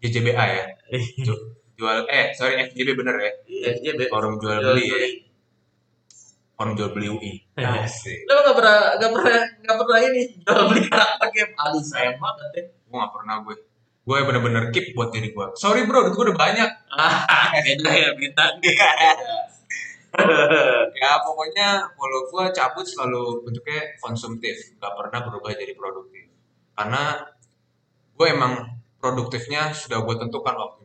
JJBA 0.00 0.44
ya 0.54 0.64
Ju- 1.22 1.50
jual 1.74 2.06
eh 2.06 2.30
sorry 2.32 2.62
FJB 2.64 2.94
bener 2.94 3.14
ya 3.16 3.30
FJB 3.72 4.06
forum 4.06 4.38
jual 4.38 4.58
jual 4.58 4.70
beli 4.70 4.86
ya 4.86 4.98
forum 6.60 6.76
jual 6.76 6.92
beli 6.92 7.08
UI 7.08 7.32
Ya. 7.56 7.72
Asik. 7.80 8.28
Lo 8.28 8.44
gak 8.44 8.52
pernah 8.52 9.00
gak 9.00 9.08
pernah 9.16 9.40
gak 9.64 9.76
pernah 9.80 10.00
ini 10.04 10.22
jual 10.44 10.62
beli 10.68 10.82
karakter 10.84 11.28
game. 11.32 11.52
Aduh 11.56 11.80
sayang 11.80 12.20
banget 12.20 12.46
deh. 12.52 12.64
gue 12.68 12.98
gak 13.00 13.12
pernah 13.16 13.36
gue 13.40 13.56
gue 14.00 14.16
bener-bener 14.26 14.64
keep 14.68 14.92
buat 14.92 15.08
diri 15.08 15.30
gue 15.30 15.46
sorry 15.54 15.88
bro 15.88 16.04
duit 16.04 16.12
gue 16.12 16.24
udah 16.28 16.36
banyak 16.36 16.70
Ah, 16.90 17.24
beda 17.64 17.90
ya 17.90 18.10
bintangnya. 18.12 18.72
ya 21.00 21.10
pokoknya 21.22 21.68
kalau 21.94 22.18
gue 22.26 22.44
cabut 22.50 22.82
selalu 22.82 23.46
bentuknya 23.46 23.80
konsumtif 24.02 24.56
nggak 24.76 24.92
pernah 24.98 25.20
berubah 25.22 25.54
jadi 25.54 25.72
produktif 25.72 26.26
karena 26.74 27.24
gue 28.18 28.26
emang 28.26 28.52
produktifnya 28.98 29.70
sudah 29.70 30.02
gue 30.02 30.14
tentukan 30.18 30.54
waktunya 30.56 30.79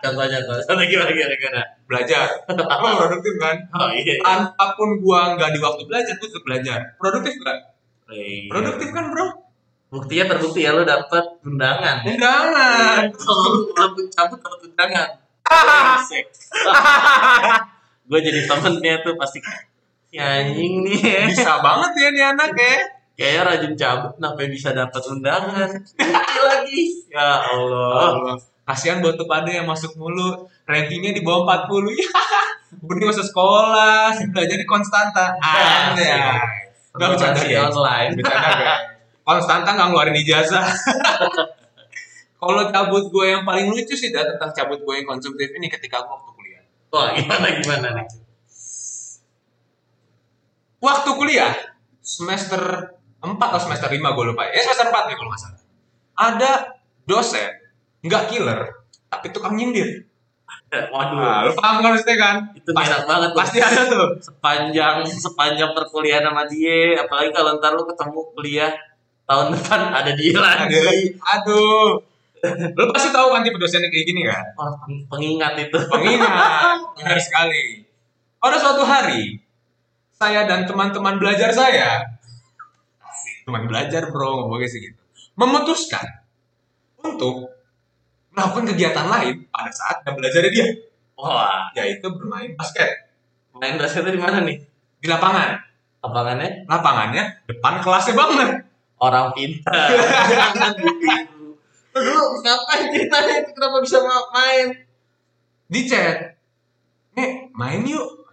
Contohnya 0.00 0.38
contohnya 0.40 0.84
gimana 0.84 1.10
gimana 1.10 1.34
gimana. 1.34 1.62
belajar 1.84 2.22
gue 2.46 2.92
produktif 2.96 3.34
kan 3.36 3.56
Oh 3.72 3.90
iya. 3.90 4.14
apa 4.24 4.64
pun 4.72 4.96
gue 4.96 5.20
nggak 5.34 5.50
di 5.50 5.58
waktu 5.58 5.82
belajar 5.84 6.14
gue 6.14 6.24
tetap 6.24 6.44
belajar 6.44 6.78
produktif 6.96 7.34
nggak 7.36 7.58
Iya. 8.08 8.46
produktif 8.48 8.88
kan 8.90 9.04
bro 9.08 9.26
Buktinya 9.90 10.24
terbukti 10.28 10.62
ya 10.62 10.70
lo 10.70 10.82
dapet 10.82 11.24
undangan. 11.42 11.96
ya. 12.00 12.10
undangan 12.10 13.02
Kalau 13.18 13.66
lu 13.90 14.06
cabut 14.08 14.38
dapet 14.38 14.60
undangan. 14.64 15.08
Gue 18.06 18.18
jadi 18.20 18.40
temennya 18.44 18.94
tuh 19.00 19.14
pasti 19.14 19.38
"Si 20.04 20.16
anjing 20.16 20.82
nih 20.82 20.98
ya. 20.98 21.22
bisa 21.26 21.58
banget 21.58 21.90
ya 21.96 22.08
nih 22.08 22.24
anak 22.28 22.50
ya 22.52 22.76
Kayaknya 23.12 23.42
rajin 23.44 23.74
cabut 23.76 24.10
kenapa 24.14 24.40
bisa 24.48 24.68
dapat 24.72 25.02
undangan. 25.04 25.68
Lagi. 26.48 26.82
Ya 27.06 27.26
Allah. 27.44 28.16
Allah. 28.16 28.36
Kasihan 28.70 29.02
buat 29.02 29.18
tuh 29.18 29.26
pada 29.26 29.50
yang 29.50 29.66
masuk 29.66 29.98
mulu, 29.98 30.46
rankingnya 30.62 31.10
di 31.10 31.26
bawah 31.26 31.66
40 31.66 31.90
ya. 31.90 32.06
Mending 32.86 33.10
masuk 33.10 33.26
sekolah, 33.26 34.14
belajar 34.30 34.54
di 34.54 34.62
Konstanta. 34.62 35.34
Ah, 35.42 35.90
Anjay. 35.90 36.14
Gak 36.94 37.08
bercanda 37.10 37.42
Informasi 37.42 37.50
ya. 37.50 37.66
online. 37.66 38.10
Bercanda 38.14 38.48
guys. 38.54 38.80
Konstanta 39.26 39.70
gak 39.74 39.86
ngeluarin 39.90 40.16
ijazah. 40.22 40.66
Kalau 42.40 42.62
cabut 42.72 43.04
gue 43.10 43.26
yang 43.26 43.42
paling 43.42 43.68
lucu 43.68 43.92
sih 43.92 44.14
dah 44.14 44.22
tentang 44.24 44.54
cabut 44.54 44.78
gue 44.80 44.94
yang 44.96 45.04
konsumtif 45.04 45.50
ini 45.50 45.66
ketika 45.66 46.00
gue 46.00 46.08
waktu 46.08 46.30
kuliah. 46.32 46.62
Wah 46.88 47.10
gimana 47.12 47.46
gimana 47.58 47.88
nih? 47.98 48.06
Waktu 50.80 51.10
kuliah, 51.12 51.52
semester 52.00 52.96
4 53.20 53.28
atau 53.36 53.60
semester 53.60 53.92
5 53.92 54.00
gue 54.00 54.24
lupa. 54.32 54.48
Ya 54.48 54.64
semester 54.64 54.88
4 54.88 55.10
nih 55.12 55.16
kalau 55.18 55.28
nggak 55.28 55.42
salah. 55.42 55.60
Ada 56.16 56.52
dosen, 57.04 57.50
nggak 58.04 58.24
killer, 58.32 58.60
tapi 59.08 59.26
tukang 59.32 59.56
nyindir. 59.56 60.10
Waduh. 60.70 61.18
Nah, 61.18 61.50
lu 61.50 61.52
paham 61.58 61.82
kan 61.82 61.90
maksudnya 61.94 62.18
kan? 62.18 62.36
itu 62.54 62.70
enak 62.70 63.02
banget 63.02 63.28
tuh. 63.34 63.38
Pasti 63.42 63.58
ada 63.58 63.82
tuh. 63.90 64.06
sepanjang 64.22 65.02
sepanjang 65.02 65.70
perkuliahan 65.74 66.22
sama 66.30 66.46
dia 66.46 66.94
apalagi 66.94 67.34
kalau 67.34 67.58
ntar 67.58 67.74
lu 67.74 67.82
ketemu 67.82 68.20
kuliah 68.38 68.72
tahun 69.26 69.50
depan 69.50 69.80
ada 69.90 70.10
dia 70.14 70.38
lagi 70.38 71.10
Aduh. 71.18 71.98
Lu 72.78 72.82
pasti 72.94 73.10
tahu 73.10 73.34
kan 73.34 73.42
tipe 73.42 73.58
dosennya 73.58 73.90
kayak 73.90 74.06
gini 74.06 74.22
kan? 74.24 74.46
Peng- 74.54 75.04
pengingat 75.10 75.58
itu 75.58 75.78
Pengingat. 75.90 76.78
Benar 76.96 77.18
sekali. 77.18 77.84
Pada 78.40 78.56
suatu 78.56 78.86
hari, 78.86 79.36
saya 80.16 80.48
dan 80.48 80.64
teman-teman 80.64 81.20
belajar 81.20 81.52
saya, 81.52 82.00
teman 83.44 83.68
belajar 83.68 84.08
bro, 84.08 84.48
ngomongnya 84.48 84.64
sih 84.64 84.80
gitu, 84.80 85.00
memutuskan 85.36 86.24
untuk 87.04 87.52
melakukan 88.30 88.64
kegiatan 88.74 89.06
lain 89.10 89.34
pada 89.50 89.70
saat 89.70 90.02
jam 90.06 90.14
belajarnya 90.14 90.50
dia, 90.50 90.66
wah. 91.18 91.66
Yaitu 91.74 92.06
bermain 92.14 92.54
basket. 92.54 93.10
Main 93.54 93.76
basketnya 93.76 94.14
di 94.14 94.20
mana 94.22 94.40
nih? 94.46 94.56
Di 95.02 95.06
lapangan. 95.10 95.58
lapangannya? 96.00 96.64
Lapangannya 96.64 97.44
depan 97.44 97.84
kelasnya 97.84 98.16
banget. 98.16 98.64
orang 99.00 99.32
pintar. 99.36 99.88
Lu 101.92 102.00
dulu 102.00 102.40
ngapain 102.40 102.88
ceritanya 102.92 103.34
itu? 103.42 103.50
Kenapa 103.56 103.80
bisa 103.84 103.98
ma- 104.04 104.28
main? 104.32 104.72
Di 105.68 105.80
chat. 105.88 106.36
Nih 107.16 107.48
main 107.52 107.84
yuk. 107.84 108.28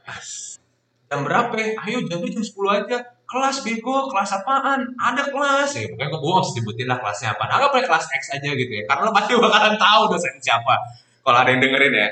Jam 1.08 1.24
berapa 1.24 1.56
ayo 1.56 2.04
jam 2.08 2.20
jam 2.20 2.44
10 2.44 2.52
aja 2.72 2.98
kelas 3.28 3.62
bego 3.62 4.08
kelas 4.08 4.42
apaan? 4.42 4.88
Ada 4.96 5.30
kelas. 5.30 5.70
Ya 5.76 5.92
pokoknya 5.92 6.10
gue 6.10 6.22
bohong 6.24 6.46
sebutin 6.48 6.88
lah 6.88 6.98
kelasnya 6.98 7.36
apa. 7.36 7.44
Anggap 7.52 7.76
aja 7.76 7.86
kelas 7.92 8.06
X 8.08 8.24
aja 8.40 8.50
gitu 8.56 8.72
ya. 8.72 8.84
Karena 8.88 9.02
lo 9.08 9.12
pasti 9.12 9.36
bakalan 9.36 9.76
tahu 9.76 10.02
dosen 10.10 10.34
siapa. 10.40 10.74
Kalau 11.22 11.38
ada 11.38 11.50
yang 11.52 11.60
dengerin 11.60 11.94
ya 11.94 12.08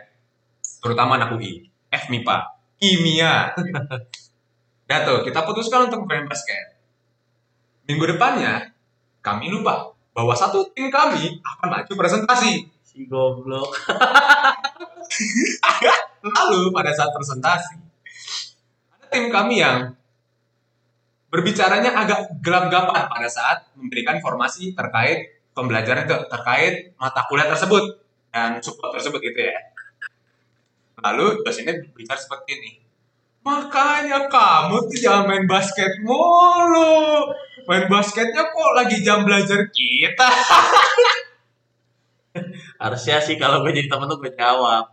terutama 0.84 1.17
anak 1.17 1.34
UI 1.34 1.65
F 1.89 2.12
MIPA 2.12 2.38
kimia. 2.78 3.56
Dah 4.86 4.99
tuh 5.01 5.25
kita 5.25 5.41
putuskan 5.47 5.89
untuk 5.89 6.06
main 6.06 6.30
basket 6.30 6.75
minggu 7.86 8.17
depannya 8.17 8.73
kami 9.21 9.49
lupa 9.49 9.93
bahwa 10.13 10.34
satu 10.34 10.69
tim 10.73 10.89
kami 10.89 11.41
akan 11.41 11.67
maju 11.69 11.91
presentasi. 11.93 12.65
Si 12.86 13.06
goblok. 13.10 13.69
Lalu 16.25 16.73
pada 16.73 16.89
saat 16.89 17.13
presentasi, 17.13 17.78
ada 18.97 19.06
tim 19.13 19.30
kami 19.30 19.62
yang 19.62 19.93
berbicaranya 21.36 21.91
agak 21.91 22.39
gelap-gelapan 22.39 23.12
pada 23.12 23.28
saat 23.28 23.67
memberikan 23.76 24.24
informasi 24.24 24.71
terkait 24.71 25.43
pembelajaran 25.52 26.08
itu, 26.08 26.15
terkait 26.32 26.95
mata 26.95 27.28
kuliah 27.28 27.52
tersebut 27.52 28.00
dan 28.32 28.63
support 28.63 28.95
tersebut 28.95 29.19
gitu 29.19 29.52
ya. 29.52 29.60
Lalu 31.04 31.43
dosennya 31.43 31.76
berbicara 31.91 32.15
seperti 32.15 32.56
ini. 32.56 32.71
Makanya 33.43 34.32
kamu 34.32 34.88
tuh 34.88 34.95
jangan 34.95 35.28
main 35.28 35.43
basket 35.43 36.00
mulu. 36.08 37.28
Main 37.67 37.91
basketnya 37.91 38.48
kok 38.48 38.71
lagi 38.80 39.04
jam 39.04 39.28
belajar 39.28 39.60
kita. 39.76 40.30
harusnya 42.80 43.24
sih 43.24 43.39
kalau 43.39 43.63
gue 43.63 43.71
jadi 43.71 43.88
temen 43.88 44.08
tuh 44.12 44.19
gue 44.19 44.32
jawab 44.36 44.84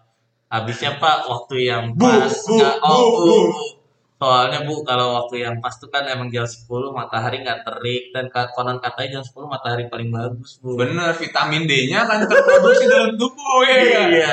habisnya 0.47 1.01
pak 1.03 1.27
waktu 1.27 1.67
yang 1.67 1.97
Bu, 1.97 2.07
pas 2.07 2.31
bu, 2.47 2.55
bu, 2.55 2.67
oh 2.87 3.03
bu, 3.03 3.19
bu. 3.19 3.37
bu. 3.51 3.82
Soalnya 4.23 4.63
bu 4.63 4.87
kalau 4.87 5.19
waktu 5.19 5.43
yang 5.43 5.59
pas 5.59 5.75
tuh 5.75 5.91
kan 5.91 6.07
emang 6.07 6.31
jam 6.31 6.47
10 6.47 6.63
matahari 6.91 7.43
nggak 7.43 7.67
terik 7.67 8.15
dan 8.15 8.25
konon 8.31 8.79
katanya 8.79 9.19
jam 9.19 9.23
10 9.27 9.51
matahari 9.51 9.91
paling 9.91 10.09
bagus 10.09 10.63
bu 10.63 10.79
Bener, 10.79 11.11
vitamin 11.13 11.67
D-nya 11.67 12.07
kan 12.07 12.23
terproduksi 12.23 12.87
dalam 12.87 13.19
tubuh 13.19 13.67
ya. 13.67 13.75
kan? 13.83 14.09
iya 14.09 14.33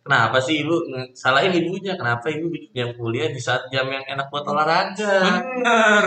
kenapa 0.00 0.38
sih 0.38 0.62
ibu 0.62 0.76
salahin 1.12 1.50
ibunya 1.50 1.98
kenapa 1.98 2.30
ibu 2.30 2.46
bikin 2.46 2.70
jam 2.72 2.88
kuliah 2.94 3.26
di 3.26 3.40
saat 3.40 3.66
jam 3.68 3.88
yang 3.88 4.04
enak 4.04 4.30
buat 4.30 4.46
olahraga 4.46 5.18
Bener. 5.42 6.04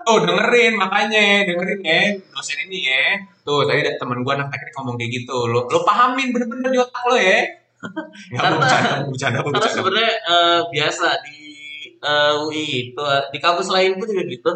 Tuh 0.00 0.22
dengerin 0.22 0.78
makanya 0.78 1.42
dengerin 1.44 1.82
ya 1.82 2.00
dosen 2.30 2.56
ini 2.64 2.78
ya. 2.86 3.18
Tuh 3.42 3.66
tadi 3.66 3.82
ada 3.82 3.98
temen 3.98 4.22
gua 4.22 4.38
anak 4.38 4.54
teknik 4.54 4.70
ngomong 4.78 4.94
kayak 4.94 5.10
gitu. 5.12 5.34
Lo 5.50 5.66
lo 5.66 5.82
pahamin 5.82 6.30
bener-bener 6.30 6.70
di 6.70 6.78
otak 6.78 7.02
lo 7.10 7.18
ya. 7.18 7.42
Enggak 8.30 8.38
Karena- 8.38 8.54
bercanda, 8.56 8.90
bercanda, 9.02 9.38
karena 9.42 9.50
bercanda. 9.50 9.74
sebenarnya 9.74 10.12
eh, 10.30 10.60
biasa 10.70 11.08
di 11.26 11.38
eh, 12.00 12.32
UI 12.44 12.64
itu 12.92 13.02
eh, 13.02 13.22
di 13.32 13.38
kampus 13.38 13.68
lain 13.68 13.96
pun 13.96 14.06
juga 14.06 14.24
gitu 14.26 14.52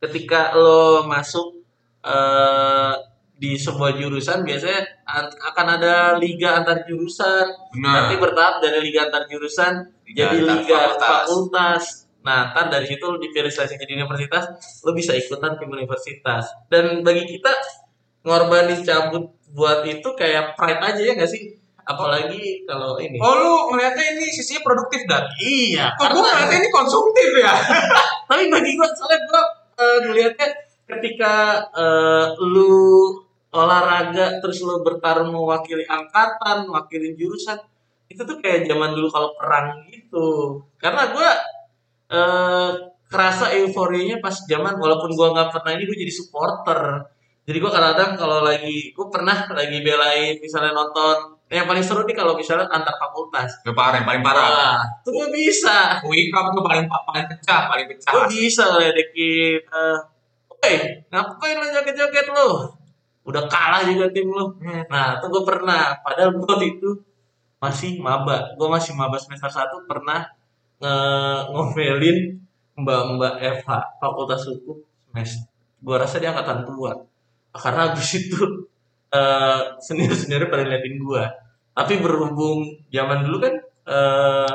ketika 0.00 0.52
lo 0.54 1.04
masuk 1.04 1.62
eh, 2.04 2.94
di 3.34 3.58
sebuah 3.58 3.98
jurusan 3.98 4.46
biasanya 4.46 4.80
an- 5.10 5.34
akan 5.50 5.66
ada 5.76 5.94
liga 6.16 6.62
antar 6.62 6.86
jurusan 6.86 7.50
Benar. 7.74 7.92
nanti 8.06 8.14
bertahap 8.22 8.62
dari 8.62 8.78
liga 8.80 9.10
antar 9.10 9.26
jurusan 9.26 9.90
Liga 10.06 10.30
jadi 10.30 10.36
antar 10.44 10.54
liga 10.62 10.76
fakultas. 10.78 11.02
fakultas. 11.02 11.82
Nah, 12.24 12.56
ntar 12.56 12.72
dari 12.72 12.86
situ 12.88 13.04
lo 13.04 13.20
diverifikasi 13.20 13.76
jadi 13.76 13.92
universitas, 14.00 14.44
lo 14.80 14.96
bisa 14.96 15.12
ikutan 15.12 15.60
tim 15.60 15.68
universitas. 15.68 16.48
Dan 16.72 17.04
bagi 17.04 17.24
kita 17.28 17.52
ngorbanin 18.24 18.80
cabut 18.80 19.28
buat 19.52 19.84
itu 19.84 20.08
kayak 20.16 20.56
pride 20.56 20.80
aja 20.80 21.02
ya 21.04 21.12
nggak 21.16 21.28
sih? 21.28 21.42
Apalagi 21.84 22.64
kalau 22.64 22.96
ini. 22.96 23.20
Oh 23.20 23.34
lu 23.36 23.52
ngeliatnya 23.72 24.16
ini 24.16 24.26
sisinya 24.32 24.64
produktif 24.64 25.04
dan 25.04 25.28
Iya, 25.36 25.92
Kok 26.00 26.08
gua 26.16 26.22
ngeliatnya 26.32 26.58
ini 26.64 26.70
konsumtif 26.72 27.28
ya? 27.36 27.52
tapi 28.28 28.48
bagi 28.48 28.72
gua 28.76 28.88
soalnya 28.96 29.20
gua 29.28 29.42
eh, 29.76 29.98
ngeliatnya 30.08 30.48
ketika 30.88 31.34
eh, 31.76 32.26
lu 32.40 33.12
olahraga 33.54 34.42
terus 34.42 34.64
lu 34.64 34.82
bertarung 34.82 35.30
mewakili 35.30 35.86
angkatan, 35.86 36.66
mewakili 36.66 37.14
jurusan, 37.14 37.60
itu 38.10 38.18
tuh 38.24 38.36
kayak 38.42 38.66
zaman 38.66 38.96
dulu 38.96 39.06
kalau 39.12 39.30
perang 39.36 39.84
gitu. 39.92 40.58
Karena 40.80 41.12
gua 41.12 41.30
eh 42.10 42.72
kerasa 43.08 43.54
euforianya 43.54 44.18
pas 44.18 44.34
zaman 44.48 44.74
walaupun 44.74 45.14
gua 45.14 45.30
nggak 45.36 45.50
pernah 45.54 45.70
ini 45.76 45.84
gua 45.86 45.98
jadi 46.00 46.14
supporter. 46.14 46.80
Jadi 47.44 47.56
gue 47.60 47.70
kadang-kadang 47.70 48.16
kalau 48.16 48.40
lagi, 48.40 48.96
gue 48.96 49.06
pernah 49.12 49.44
lagi 49.52 49.78
belain 49.84 50.40
misalnya 50.40 50.72
nonton, 50.72 51.36
yang 51.52 51.68
paling 51.68 51.84
seru 51.84 52.08
nih 52.08 52.16
kalau 52.16 52.32
misalnya 52.40 52.64
antar 52.72 52.96
fakultas. 52.96 53.60
Yang 53.68 53.76
parah, 53.76 53.96
yang 54.00 54.08
paling 54.08 54.24
parah. 54.24 54.48
Wah, 54.48 54.80
tuh 55.04 55.12
gue 55.12 55.28
bisa. 55.28 56.00
Wikam 56.08 56.56
tuh 56.56 56.64
paling 56.64 56.88
paling 56.88 57.26
pecah, 57.28 57.68
paling 57.68 57.86
pecah. 57.92 58.10
Gue 58.16 58.24
bisa 58.32 58.64
ngeledekin, 58.72 59.60
eh, 59.60 59.98
Woi, 60.64 60.74
ngapain 61.12 61.60
lo 61.60 61.66
joget-joget 61.68 62.26
lo? 62.32 62.72
Udah 63.28 63.44
kalah 63.52 63.84
juga 63.84 64.08
tim 64.08 64.32
lo. 64.32 64.56
Hmm. 64.56 64.88
Nah, 64.88 65.20
tuh 65.20 65.28
gue 65.28 65.44
pernah. 65.44 66.00
Padahal 66.00 66.32
gue 66.32 66.48
waktu 66.48 66.80
itu 66.80 66.90
masih 67.60 68.00
maba. 68.00 68.56
Gue 68.56 68.68
masih 68.72 68.96
maba 68.96 69.20
semester 69.20 69.52
1 69.52 69.84
pernah 69.84 70.24
nge 70.80 70.96
ngomelin 71.52 72.40
mbak-mbak 72.80 73.34
FH 73.60 74.00
Fakultas 74.00 74.48
Hukum 74.48 74.80
semester. 75.12 75.44
Gue 75.84 75.96
rasa 76.00 76.16
dia 76.16 76.32
angkatan 76.32 76.64
tua. 76.64 77.04
Karena 77.54 77.80
habis 77.90 78.10
itu 78.18 78.66
eh 79.14 79.60
senior-seniornya 79.78 80.50
pada 80.50 80.66
ngeliatin 80.66 80.98
gue. 80.98 81.24
Tapi 81.74 82.02
berhubung 82.02 82.66
zaman 82.90 83.22
dulu 83.22 83.38
kan 83.38 83.54
eh 83.86 84.54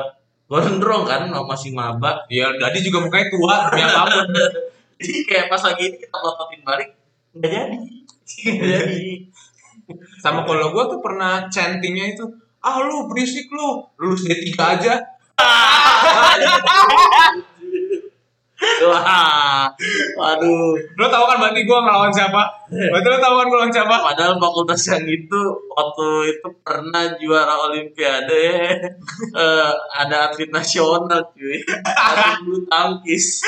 gondrong 0.50 1.04
kan 1.08 1.30
masih 1.30 1.72
maba. 1.72 2.26
Iya, 2.28 2.52
Dadi 2.58 2.82
juga 2.84 3.06
mukanya 3.06 3.26
tua, 3.32 3.54
demi 3.70 3.82
apa 3.86 4.04
pun. 4.04 4.28
Jadi 5.00 5.24
kayak 5.24 5.48
pas 5.48 5.62
lagi 5.64 5.82
ini 5.88 5.96
kita 5.96 6.12
pelototin 6.12 6.60
balik 6.60 6.92
nggak 7.32 7.48
jadi. 7.48 7.76
Nggak 8.52 8.68
jadi. 8.68 9.12
Sama 10.20 10.44
kalau 10.44 10.76
gue 10.76 10.84
tuh 10.92 11.00
pernah 11.00 11.48
chantingnya 11.48 12.12
itu, 12.12 12.28
ah 12.60 12.84
lu 12.84 13.08
berisik 13.08 13.48
lu, 13.48 13.80
lulus 13.96 14.28
D3 14.28 14.52
aja. 14.60 15.00
Wah, 18.80 19.68
waduh. 20.16 20.72
Lo 20.96 21.06
tau 21.12 21.24
kan 21.28 21.36
berarti 21.36 21.68
gue 21.68 21.78
ngelawan 21.84 22.08
siapa? 22.08 22.42
Berarti 22.72 23.08
lo 23.12 23.18
tau 23.20 23.34
kan 23.36 23.46
gue 23.46 23.52
ngelawan 23.52 23.74
siapa? 23.74 23.94
Padahal 24.00 24.34
fakultas 24.40 24.80
yang 24.88 25.04
itu 25.04 25.40
waktu 25.76 26.06
itu 26.32 26.48
pernah 26.64 27.04
juara 27.20 27.54
olimpiade. 27.68 28.48
Eh, 29.36 29.72
ada 29.92 30.32
atlet 30.32 30.48
nasional 30.48 31.28
cuy. 31.36 31.60
Atlet 31.84 32.40
bulu 32.40 32.64
tangkis. 32.72 33.44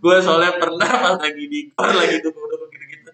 Gue 0.00 0.16
soalnya 0.20 0.56
pernah 0.56 0.88
pas 0.88 1.16
lagi 1.20 1.44
di 1.48 1.68
kor 1.76 1.92
lagi 1.92 2.20
duduk-duduk 2.24 2.68
gitu-gitu. 2.72 3.10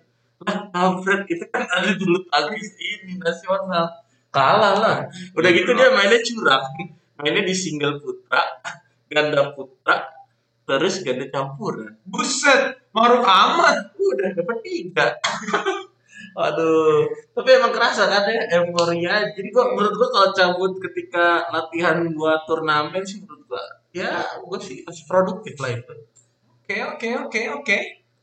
Lah 0.46 0.70
kampret 0.70 1.26
itu 1.26 1.44
kan 1.50 1.66
ada 1.66 1.90
bulu 1.98 2.22
tangkis 2.30 2.78
ini 2.78 3.18
nasional. 3.18 3.90
Kalah 4.30 4.74
lah. 4.78 4.96
Udah 5.34 5.50
gitu 5.50 5.74
dia 5.74 5.90
mainnya 5.90 6.22
curang. 6.22 6.62
Mainnya 7.18 7.42
di 7.42 7.54
single 7.54 7.98
putra 7.98 8.42
ganda 9.10 9.50
putra 9.58 10.19
terus 10.70 11.02
ganda 11.02 11.26
campuran 11.26 11.98
Buset, 12.06 12.78
maruk 12.94 13.26
amat. 13.26 13.90
udah 13.98 14.30
dapat 14.38 14.58
tiga 14.62 15.06
Aduh, 16.30 17.10
tapi 17.34 17.58
emang 17.58 17.74
kerasa 17.74 18.06
kan 18.06 18.22
ya 18.30 18.62
euforia. 18.62 19.18
Jadi 19.34 19.50
gua 19.50 19.74
menurut 19.74 19.98
gua 19.98 20.08
kalau 20.14 20.28
cabut 20.30 20.72
ketika 20.78 21.42
latihan 21.50 22.06
buat 22.14 22.46
turnamen 22.46 23.02
sih 23.02 23.18
menurut 23.18 23.50
gua 23.50 23.64
ya 23.90 24.22
gua 24.46 24.58
sih 24.62 24.86
masih 24.86 25.10
produktif 25.10 25.58
lah 25.58 25.74
itu. 25.74 25.94
Oke, 26.62 26.76
oke, 26.86 27.08
oke, 27.26 27.42
oke. 27.58 27.78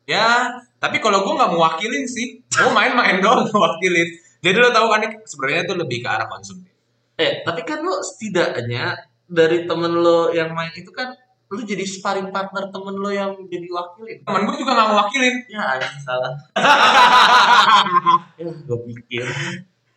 Ya, 0.08 0.56
tapi 0.80 1.04
kalau 1.04 1.20
gue 1.20 1.36
nggak 1.36 1.52
mewakilin 1.52 2.08
sih, 2.08 2.40
gue 2.48 2.72
main-main 2.72 3.20
doang 3.24 3.44
mewakilin. 3.44 4.08
Jadi 4.40 4.56
lo 4.56 4.72
tau 4.72 4.88
kan 4.88 5.04
sebenarnya 5.28 5.68
itu 5.68 5.76
lebih 5.76 6.00
ke 6.00 6.08
arah 6.08 6.32
konsumtif. 6.32 6.72
Eh, 7.20 7.44
tapi 7.44 7.68
kan 7.68 7.84
lo 7.84 8.00
setidaknya 8.00 8.96
dari 9.28 9.68
temen 9.68 10.00
lo 10.00 10.32
yang 10.32 10.56
main 10.56 10.72
itu 10.80 10.88
kan 10.96 11.12
lu 11.48 11.64
jadi 11.64 11.84
sparring 11.88 12.28
partner 12.28 12.68
temen 12.68 12.96
lo 13.00 13.08
yang 13.08 13.32
jadi 13.48 13.68
wakilin. 13.72 14.20
Temen 14.28 14.42
gue 14.44 14.56
juga 14.60 14.72
nggak 14.76 14.90
mewakilin. 14.92 15.36
Ya, 15.48 15.80
salah. 16.04 16.34
ya, 18.40 18.48
gue 18.52 18.80
pikir. 18.92 19.24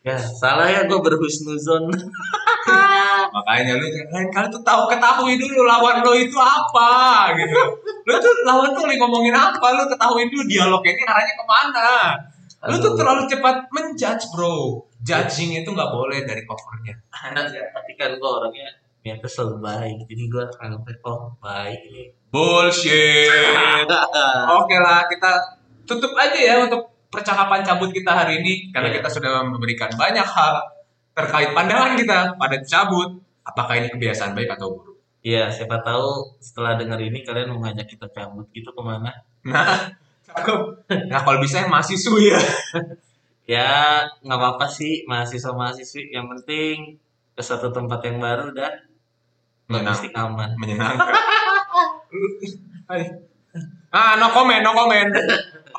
Ya, 0.07 0.17
salah 0.17 0.71
ya 0.71 0.87
gue 0.87 1.01
berhusnuzon. 1.03 1.91
Makanya 3.35 3.79
lu 3.79 3.87
lain 3.87 4.29
kali 4.31 4.47
tuh 4.51 4.63
tahu 4.63 4.87
ketahui 4.91 5.39
dulu 5.39 5.67
lawan 5.67 6.07
lo 6.07 6.15
itu 6.15 6.39
apa 6.39 7.35
gitu. 7.35 7.59
Lo 8.07 8.15
tuh 8.23 8.33
lawan 8.47 8.71
tuh 8.71 8.87
lagi 8.87 8.99
ngomongin 9.03 9.35
apa, 9.35 9.67
lo 9.75 9.91
ketahui 9.91 10.31
dulu 10.31 10.47
dialog 10.47 10.83
ini 10.87 11.03
arahnya 11.03 11.35
ke 11.35 11.45
mana. 11.45 11.91
Lu 12.71 12.77
tuh 12.79 12.95
terlalu 12.95 13.27
cepat 13.27 13.67
menjudge 13.75 14.31
bro. 14.31 14.87
Judging 15.03 15.65
itu 15.65 15.69
nggak 15.73 15.91
boleh 15.91 16.23
dari 16.23 16.47
covernya. 16.47 16.95
Anak 17.11 17.51
ya, 17.51 17.65
tapi 17.75 17.97
kan 17.99 18.15
gue 18.15 18.31
orangnya 18.31 18.69
niatnya 19.01 19.29
selalu 19.29 19.57
baik. 19.65 19.97
Jadi 20.09 20.23
gue 20.29 20.45
anggapnya 20.61 20.95
oh 21.09 21.33
baik 21.41 21.81
ini. 21.93 22.05
Bullshit. 22.31 23.87
Oke 24.61 24.77
lah, 24.79 25.05
kita 25.11 25.31
tutup 25.89 26.15
aja 26.15 26.39
ya 26.39 26.55
untuk 26.63 26.87
percakapan 27.11 27.67
cabut 27.67 27.91
kita 27.91 28.15
hari 28.15 28.39
ini 28.39 28.71
karena 28.71 28.89
Iya. 28.95 29.03
kita 29.03 29.09
sudah 29.11 29.43
memberikan 29.43 29.91
banyak 29.99 30.23
hal 30.23 30.63
terkait 31.11 31.51
pandangan 31.51 31.99
kita 31.99 32.19
pada 32.39 32.57
cabut. 32.63 33.19
Apakah 33.43 33.83
ini 33.83 33.89
kebiasaan 33.91 34.37
baik 34.37 34.55
atau 34.55 34.79
buruk? 34.79 34.97
Iya, 35.21 35.51
siapa 35.51 35.83
tahu 35.83 36.39
setelah 36.41 36.79
dengar 36.79 36.97
ini 37.03 37.21
kalian 37.27 37.53
mau 37.53 37.67
ngajak 37.67 37.93
kita 37.93 38.07
cabut 38.15 38.47
gitu 38.55 38.71
ke 38.73 38.83
mana? 38.85 39.11
Nah, 39.45 39.91
cakep. 40.25 40.61
Nah, 41.11 41.21
kalau 41.27 41.43
bisa 41.43 41.61
yang 41.65 41.71
mahasiswa 41.73 42.17
ya. 42.21 42.39
Ya, 43.51 44.07
nggak 44.23 44.39
apa-apa 44.39 44.71
sih 44.71 45.03
mahasiswa 45.11 45.51
mahasiswi. 45.51 46.15
Yang 46.15 46.27
penting 46.39 46.75
ke 47.35 47.43
satu 47.43 47.75
tempat 47.75 47.99
yang 48.07 48.23
baru 48.23 48.55
dan 48.55 48.71
Menyenang- 49.71 49.95
logistik 49.95 50.13
aman. 50.19 50.51
menyenangkan. 50.59 51.07
ah, 53.95 54.19
no 54.19 54.27
comment, 54.35 54.63
no 54.67 54.75
comment. 54.75 55.11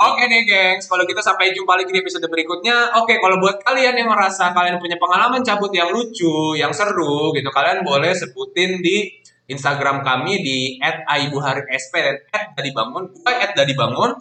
Oke 0.01 0.23
deh, 0.25 0.41
gengs. 0.47 0.89
Kalau 0.89 1.05
kita 1.05 1.21
sampai 1.21 1.53
jumpa 1.53 1.77
lagi 1.77 1.93
di 1.93 2.01
episode 2.01 2.25
berikutnya. 2.25 2.97
Oke, 2.97 3.21
kalau 3.21 3.37
buat 3.37 3.61
kalian 3.61 3.93
yang 3.93 4.09
merasa 4.09 4.49
kalian 4.49 4.81
punya 4.81 4.97
pengalaman 4.97 5.45
cabut 5.45 5.69
yang 5.69 5.93
lucu, 5.93 6.57
yang 6.57 6.73
seru 6.73 7.29
gitu, 7.35 7.51
kalian 7.53 7.85
boleh 7.85 8.09
sebutin 8.09 8.81
di 8.81 9.13
Instagram 9.45 10.01
kami 10.01 10.41
di 10.41 10.79
@aibuharisp 10.81 11.93
dan 11.93 12.17
@dadibangun. 12.57 13.13
Gue 13.13 13.33
@dadibangun. 13.53 14.11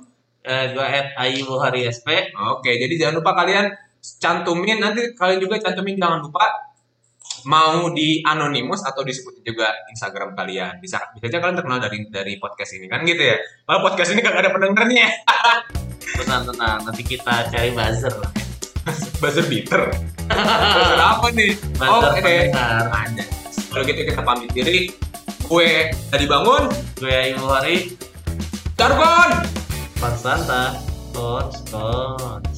Eh, 0.41 0.73
gue 0.73 0.85
at 0.85 1.13
Ayu 1.21 1.47
Hari 1.47 1.89
SP. 1.89 2.33
Oke, 2.33 2.77
jadi 2.77 2.93
jangan 2.97 3.21
lupa 3.25 3.33
kalian 3.37 3.69
cantumin 4.01 4.81
nanti 4.81 5.13
kalian 5.13 5.37
juga 5.37 5.61
cantumin 5.61 6.01
jangan 6.01 6.25
lupa 6.25 6.49
mau 7.47 7.89
di 7.93 8.21
anonimus 8.25 8.85
atau 8.85 9.05
disebutin 9.05 9.45
juga 9.45 9.73
Instagram 9.93 10.37
kalian. 10.37 10.81
Bisa 10.83 11.01
bisa 11.17 11.25
aja 11.31 11.39
kalian 11.39 11.57
terkenal 11.57 11.79
dari 11.81 11.99
dari 12.09 12.35
podcast 12.37 12.77
ini 12.77 12.87
kan 12.91 13.05
gitu 13.05 13.21
ya. 13.21 13.37
Kalau 13.65 13.81
podcast 13.85 14.11
ini 14.13 14.21
kagak 14.21 14.45
ada 14.45 14.51
pendengarnya. 14.53 15.09
Tenang, 16.21 16.43
tenang. 16.43 16.79
Nanti 16.85 17.03
kita 17.07 17.49
cari 17.49 17.71
buzzer 17.71 18.13
lah. 18.19 18.33
Buzzer 19.23 19.47
beater. 19.47 19.89
Buzzer 20.27 21.01
apa 21.01 21.27
nih? 21.33 21.55
Buzzer 21.79 22.11
Oke. 22.13 22.21
pendengar. 22.21 22.85
Ada. 22.91 23.25
Kalau 23.71 23.83
gitu 23.87 24.01
kita 24.05 24.21
pamit 24.27 24.51
diri. 24.51 24.91
Gue 25.47 25.95
tadi 26.11 26.25
bangun. 26.27 26.67
Gue 26.99 27.15
Ayu 27.15 27.39
Hari. 27.41 27.95
Jargon. 28.75 29.31
Pak 30.01 30.15
Santa. 30.19 30.91
Spon, 31.11 31.47
spon. 31.53 32.50